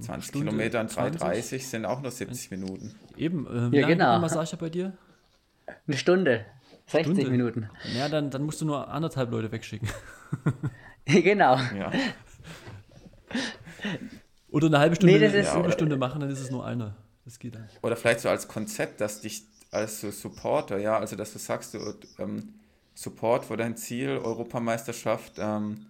[0.00, 2.94] 20 äh, Stunde, Kilometer in 3,30 sind auch nur 70 Minuten.
[3.16, 4.18] Eben, äh, wie ja, lange genau.
[4.18, 4.92] Massage bei dir?
[5.86, 6.46] Eine Stunde.
[6.86, 7.30] 60 Stunde.
[7.30, 7.70] Minuten.
[7.96, 9.88] Ja, dann, dann musst du nur anderthalb Leute wegschicken.
[11.04, 11.56] genau.
[11.56, 11.92] Ja.
[14.50, 16.94] Oder eine halbe Stunde, nee, eine halbe Stunde machen, dann ist es nur eine.
[17.24, 17.68] Das geht dann.
[17.82, 21.74] Oder vielleicht so als Konzept, dass dich als so Supporter, ja, also dass du sagst,
[21.74, 21.78] du
[22.18, 22.54] ähm,
[22.94, 25.86] Support für dein Ziel, Europameisterschaft, ähm,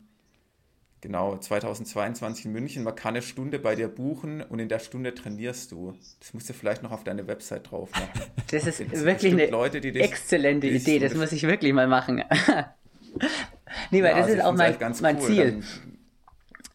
[1.02, 2.84] Genau, 2022 in München.
[2.84, 5.98] Man kann eine Stunde bei dir buchen und in der Stunde trainierst du.
[6.20, 8.08] Das musst du vielleicht noch auf deine Website drauf machen.
[8.52, 10.98] Das ist das wirklich eine Leute, dich, exzellente Idee.
[10.98, 12.22] Das muss ich wirklich mal machen.
[13.90, 15.22] nee, weil ja, das also ist auch mein, mein cool.
[15.22, 15.50] Ziel.
[15.52, 15.64] Dann,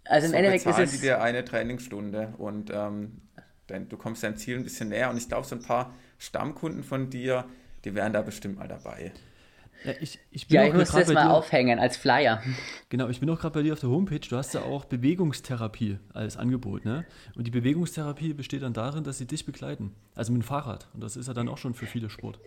[0.06, 0.92] also im so Endeffekt ist es.
[0.92, 3.22] die dir eine Trainingsstunde und ähm,
[3.68, 5.10] dann, du kommst deinem Ziel ein bisschen näher.
[5.10, 7.46] Und ich glaube, so ein paar Stammkunden von dir,
[7.86, 9.14] die wären da bestimmt mal dabei.
[9.84, 12.42] Ja, ich, ich, ja, ich muss das mal aufhängen als Flyer.
[12.90, 14.20] Genau, ich bin auch gerade bei dir auf der Homepage.
[14.20, 16.86] Du hast ja auch Bewegungstherapie als Angebot.
[16.86, 17.06] Ne?
[17.36, 19.94] Und die Bewegungstherapie besteht dann darin, dass sie dich begleiten.
[20.16, 20.88] Also mit dem Fahrrad.
[20.94, 22.40] Und das ist ja dann auch schon für viele Sport.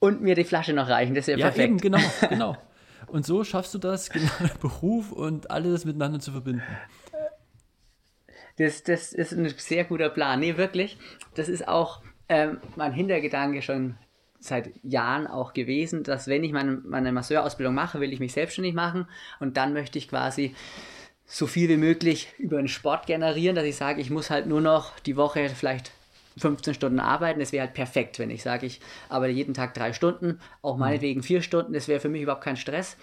[0.00, 1.14] Und mir die Flasche noch reichen.
[1.14, 1.68] Das ist ja, ja perfekt.
[1.68, 2.56] Eben, genau, genau.
[3.06, 4.30] Und so schaffst du das, genau,
[4.60, 6.62] Beruf und alles miteinander zu verbinden.
[8.56, 10.40] Das, das ist ein sehr guter Plan.
[10.40, 10.98] Nee, wirklich.
[11.34, 13.96] Das ist auch ähm, mein Hintergedanke schon
[14.40, 18.74] seit Jahren auch gewesen, dass wenn ich meine, meine Masseurausbildung mache, will ich mich selbstständig
[18.74, 19.06] machen
[19.40, 20.54] und dann möchte ich quasi
[21.26, 24.60] so viel wie möglich über den Sport generieren, dass ich sage, ich muss halt nur
[24.60, 25.92] noch die Woche vielleicht
[26.38, 27.40] 15 Stunden arbeiten.
[27.40, 30.80] Das wäre halt perfekt, wenn ich sage, ich arbeite jeden Tag drei Stunden, auch mhm.
[30.80, 32.96] meinetwegen vier Stunden, das wäre für mich überhaupt kein Stress.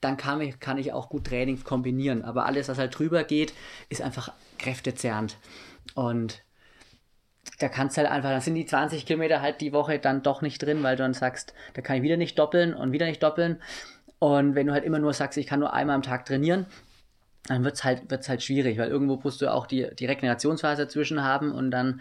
[0.00, 2.24] Dann kann ich, kann ich auch gut Training kombinieren.
[2.24, 3.52] Aber alles, was halt drüber geht,
[3.88, 5.36] ist einfach kräftezerrend.
[5.94, 6.42] Und
[7.58, 10.62] da kannst halt einfach, dann sind die 20 Kilometer halt die Woche dann doch nicht
[10.62, 13.60] drin, weil du dann sagst, da kann ich wieder nicht doppeln und wieder nicht doppeln.
[14.18, 16.66] Und wenn du halt immer nur sagst, ich kann nur einmal am Tag trainieren,
[17.48, 20.84] dann wird es halt, wird's halt schwierig, weil irgendwo musst du auch die, die Regenerationsphase
[20.84, 22.00] dazwischen haben und dann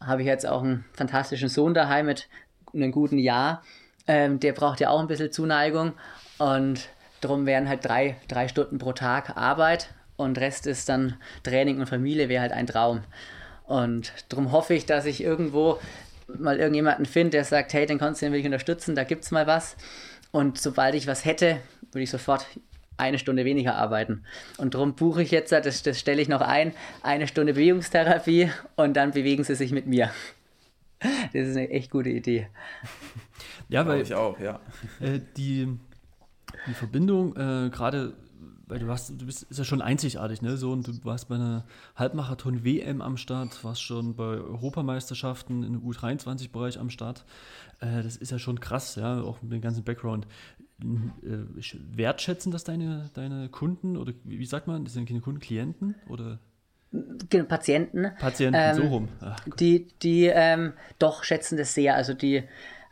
[0.00, 2.28] habe ich jetzt auch einen fantastischen Sohn daheim mit
[2.72, 3.62] einem guten Jahr.
[4.06, 5.92] Ähm, der braucht ja auch ein bisschen Zuneigung
[6.38, 6.88] und
[7.20, 11.88] darum wären halt drei, drei Stunden pro Tag Arbeit und Rest ist dann Training und
[11.88, 13.02] Familie, wäre halt ein Traum.
[13.70, 15.78] Und darum hoffe ich, dass ich irgendwo
[16.26, 19.22] mal irgendjemanden finde, der sagt, hey, den kannst du den will ich unterstützen, da gibt
[19.22, 19.76] es mal was.
[20.32, 21.60] Und sobald ich was hätte,
[21.92, 22.44] würde ich sofort
[22.96, 24.24] eine Stunde weniger arbeiten.
[24.58, 28.94] Und darum buche ich jetzt, das, das stelle ich noch ein, eine Stunde Bewegungstherapie und
[28.94, 30.10] dann bewegen sie sich mit mir.
[30.98, 32.48] Das ist eine echt gute Idee.
[33.68, 34.58] Ja, weil ich auch, ja.
[35.00, 35.68] Äh, die,
[36.66, 38.14] die Verbindung, äh, gerade
[38.70, 40.56] weil du hast, du bist ist ja schon einzigartig, ne?
[40.56, 41.64] So und du warst bei einer
[41.96, 47.24] Halbmarathon WM am Start, warst schon bei Europameisterschaften im U23-Bereich am Start.
[47.80, 50.26] Äh, das ist ja schon krass, ja, auch mit dem ganzen Background.
[50.82, 51.38] Äh,
[51.94, 56.38] wertschätzen das deine, deine Kunden oder wie sagt man, das sind keine Kunden, Klienten oder?
[57.28, 58.12] Genau, Patienten.
[58.18, 59.08] Patienten, ähm, so rum.
[59.20, 61.96] Ach, die, die ähm, doch schätzen das sehr.
[61.96, 62.44] Also die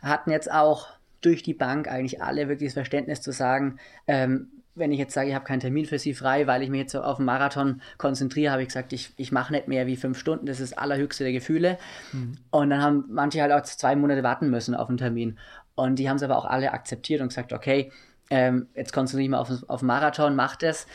[0.02, 0.88] hatten jetzt auch
[1.20, 4.48] durch die Bank eigentlich alle wirklich das Verständnis zu sagen, ähm,
[4.78, 6.94] wenn ich jetzt sage, ich habe keinen Termin für Sie frei, weil ich mich jetzt
[6.94, 10.46] auf den Marathon konzentriere, habe ich gesagt, ich, ich mache nicht mehr wie fünf Stunden,
[10.46, 11.78] das ist das allerhöchste der Gefühle.
[12.12, 12.38] Mhm.
[12.50, 15.38] Und dann haben manche halt auch zwei Monate warten müssen auf einen Termin.
[15.74, 17.92] Und die haben es aber auch alle akzeptiert und gesagt, okay,
[18.30, 20.86] ähm, jetzt konzentriere ich mal auf, auf Marathon, mach das.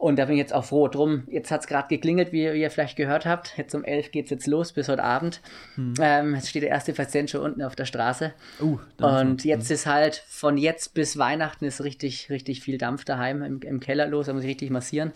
[0.00, 1.24] Und da bin ich jetzt auch froh drum.
[1.26, 3.58] Jetzt hat es gerade geklingelt, wie, wie, ihr vielleicht gehört habt.
[3.58, 5.42] Jetzt um elf geht es jetzt los bis heute Abend.
[5.74, 5.92] Hm.
[6.00, 8.32] Ähm, jetzt steht der erste Patient schon unten auf der Straße.
[8.62, 13.42] Uh, und jetzt ist halt von jetzt bis Weihnachten ist richtig, richtig viel Dampf daheim
[13.42, 14.24] im, im Keller los.
[14.24, 15.12] Da muss ich richtig massieren.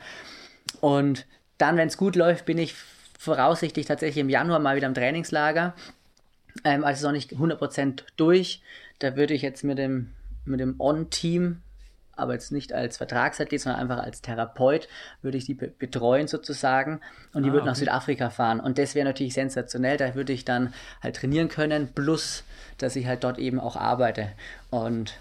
[0.82, 1.24] Und
[1.57, 2.74] dann, wenn es gut läuft, bin ich
[3.18, 5.74] voraussichtlich tatsächlich im Januar mal wieder im Trainingslager.
[6.62, 8.61] Ähm, also ist noch nicht 100% durch.
[8.99, 10.11] Da würde ich jetzt mit dem,
[10.45, 11.62] mit dem On-Team
[12.17, 14.89] aber jetzt nicht als Vertragsathlet, sondern einfach als Therapeut
[15.23, 17.01] würde ich die betreuen sozusagen
[17.33, 20.45] und die ah, würde nach Südafrika fahren und das wäre natürlich sensationell, da würde ich
[20.45, 22.45] dann halt trainieren können, plus
[22.79, 24.29] dass ich halt dort eben auch arbeite
[24.71, 25.15] und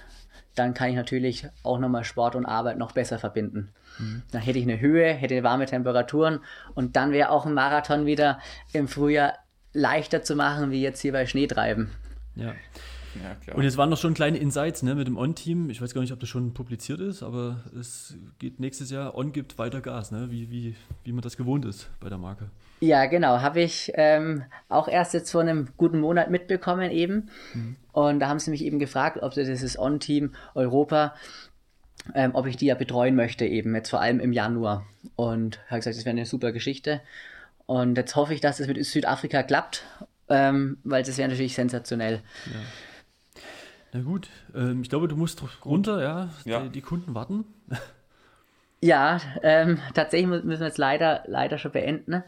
[0.56, 3.70] dann kann ich natürlich auch nochmal Sport und Arbeit noch besser verbinden.
[3.98, 4.22] Mhm.
[4.32, 6.39] Dann hätte ich eine Höhe, hätte warme Temperaturen
[6.76, 8.39] und dann wäre auch ein Marathon wieder
[8.72, 9.34] im Frühjahr
[9.74, 11.89] leichter zu machen, wie jetzt hier bei Schneetreiben.
[12.36, 12.54] Ja.
[13.22, 13.57] Ja, klar.
[13.57, 15.70] Und jetzt waren noch schon kleine Insights ne, mit dem On-Team.
[15.70, 19.32] Ich weiß gar nicht, ob das schon publiziert ist, aber es geht nächstes Jahr, On
[19.32, 20.28] gibt weiter Gas, ne?
[20.30, 22.49] wie, wie, wie man das gewohnt ist bei der Marke.
[22.80, 23.39] Ja, genau.
[23.41, 27.30] Habe ich ähm, auch erst jetzt vor einem guten Monat mitbekommen eben.
[27.53, 27.76] Mhm.
[27.93, 31.16] Und da haben sie mich eben gefragt, ob sie dieses On-Team Europa,
[32.14, 34.86] ähm, ob ich die ja betreuen möchte eben, jetzt vor allem im Januar.
[35.16, 37.01] Und habe gesagt, das wäre eine super Geschichte.
[37.66, 39.86] Und jetzt hoffe ich, dass es mit Südafrika klappt,
[40.28, 42.22] ähm, weil das wäre natürlich sensationell.
[42.47, 42.59] Ja.
[43.94, 46.30] Na gut, ähm, ich glaube, du musst runter, ja.
[46.46, 46.62] ja.
[46.62, 47.46] Die, die, Kunden warten.
[48.82, 52.12] Ja, ähm, tatsächlich müssen wir jetzt leider, leider schon beenden.
[52.12, 52.24] Ne?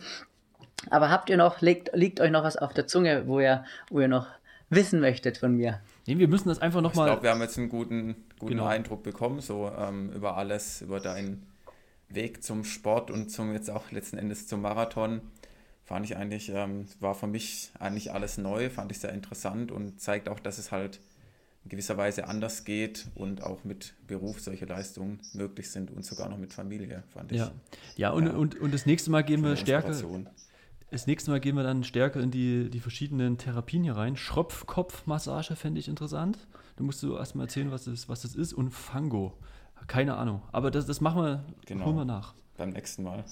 [0.89, 3.99] Aber habt ihr noch, liegt, liegt euch noch was auf der Zunge, wo ihr, wo
[3.99, 4.27] ihr noch
[4.69, 5.81] wissen möchtet von mir?
[6.05, 7.07] Nee, wir müssen das einfach nochmal.
[7.07, 8.67] Ich glaube, wir haben jetzt einen guten, guten genau.
[8.67, 11.45] Eindruck bekommen, so ähm, über alles, über deinen
[12.07, 15.21] Weg zum Sport und zum jetzt auch letzten Endes zum Marathon.
[15.83, 19.99] Fand ich eigentlich, ähm, war für mich eigentlich alles neu, fand ich sehr interessant und
[19.99, 20.99] zeigt auch, dass es halt
[21.65, 26.29] in gewisser Weise anders geht und auch mit Beruf solche Leistungen möglich sind und sogar
[26.29, 27.39] noch mit Familie, fand ich.
[27.39, 27.51] Ja,
[27.95, 28.33] ja, und, ja.
[28.33, 29.93] Und, und das nächste Mal gehen wir stärker.
[30.91, 34.15] Das nächste Mal gehen wir dann stärker in die, die verschiedenen Therapien hier rein.
[34.15, 36.37] Schropfkopfmassage fände ich interessant.
[36.77, 38.53] Da musst du erstmal erzählen, was das, was das ist.
[38.53, 39.33] Und Fango.
[39.87, 40.43] Keine Ahnung.
[40.51, 41.85] Aber das, das machen wir, genau.
[41.85, 42.35] holen wir nach.
[42.57, 43.25] Beim nächsten Mal.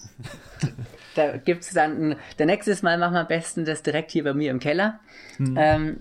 [1.15, 4.33] da gibt es dann, der nächstes Mal machen wir am besten das direkt hier bei
[4.33, 4.99] mir im Keller.
[5.37, 5.55] Mhm.
[5.57, 5.99] Ähm,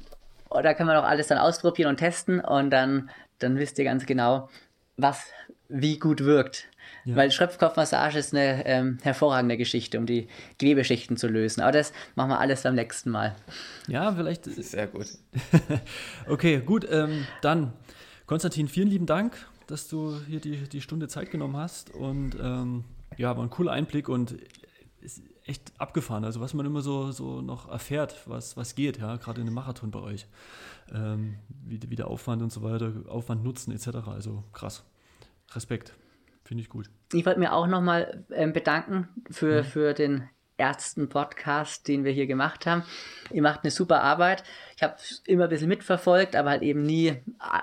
[0.60, 4.06] da kann man auch alles dann ausprobieren und testen und dann, dann wisst ihr ganz
[4.06, 4.48] genau,
[4.96, 5.26] was
[5.68, 6.68] wie gut wirkt.
[7.04, 7.16] Ja.
[7.16, 10.28] Weil Schröpfkopfmassage ist eine ähm, hervorragende Geschichte, um die
[10.58, 11.60] Gewebeschichten zu lösen.
[11.60, 13.34] Aber das machen wir alles beim nächsten Mal.
[13.88, 14.44] Ja, vielleicht.
[14.44, 15.06] Sehr gut.
[16.28, 16.86] okay, gut.
[16.88, 17.72] Ähm, dann,
[18.26, 19.34] Konstantin, vielen lieben Dank,
[19.66, 21.90] dass du hier die, die Stunde Zeit genommen hast.
[21.90, 22.84] Und ähm,
[23.16, 24.36] ja, war ein cooler Einblick und
[25.00, 26.24] ist echt abgefahren.
[26.24, 29.54] Also was man immer so, so noch erfährt, was, was geht, ja, gerade in einem
[29.54, 30.26] Marathon bei euch.
[30.92, 34.08] Ähm, wie, wie der Aufwand und so weiter, Aufwand nutzen etc.
[34.08, 34.84] Also krass.
[35.54, 35.94] Respekt.
[36.44, 36.90] Finde ich gut.
[37.12, 39.66] Ich wollte mir auch nochmal ähm, bedanken für, mhm.
[39.66, 42.84] für den ersten Podcast, den wir hier gemacht haben.
[43.30, 44.44] Ihr macht eine super Arbeit.
[44.76, 47.16] Ich habe immer ein bisschen mitverfolgt, aber halt eben nie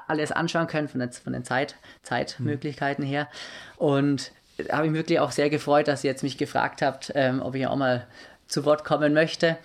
[0.08, 3.30] alles anschauen können von, der, von den Zeit, Zeitmöglichkeiten her.
[3.78, 4.34] Und
[4.72, 7.56] habe ich mich wirklich auch sehr gefreut, dass ihr jetzt mich gefragt habt, ähm, ob
[7.56, 8.06] ich auch mal
[8.48, 9.58] zu Wort kommen möchte.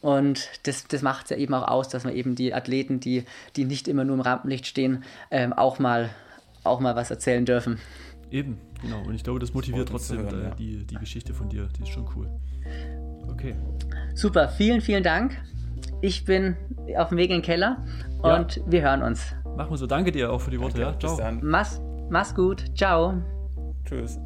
[0.00, 3.24] Und das, das macht es ja eben auch aus, dass man eben die Athleten, die,
[3.56, 6.10] die nicht immer nur im Rampenlicht stehen, ähm, auch, mal,
[6.64, 7.78] auch mal was erzählen dürfen.
[8.30, 9.02] Eben, genau.
[9.06, 10.54] Und ich glaube, das motiviert trotzdem hören, ja.
[10.54, 11.68] die, die Geschichte von dir.
[11.78, 12.28] Die ist schon cool.
[13.30, 13.54] Okay.
[14.14, 15.36] Super, vielen, vielen Dank.
[16.00, 16.56] Ich bin
[16.96, 17.84] auf dem Weg in den Keller
[18.22, 18.62] und ja.
[18.66, 19.34] wir hören uns.
[19.56, 19.86] Machen wir so.
[19.86, 20.78] Danke dir auch für die Worte.
[20.78, 21.38] Danke, ja, ciao.
[21.40, 21.80] Mach's,
[22.10, 22.64] mach's gut.
[22.76, 23.14] Ciao.
[23.84, 24.18] Tschüss.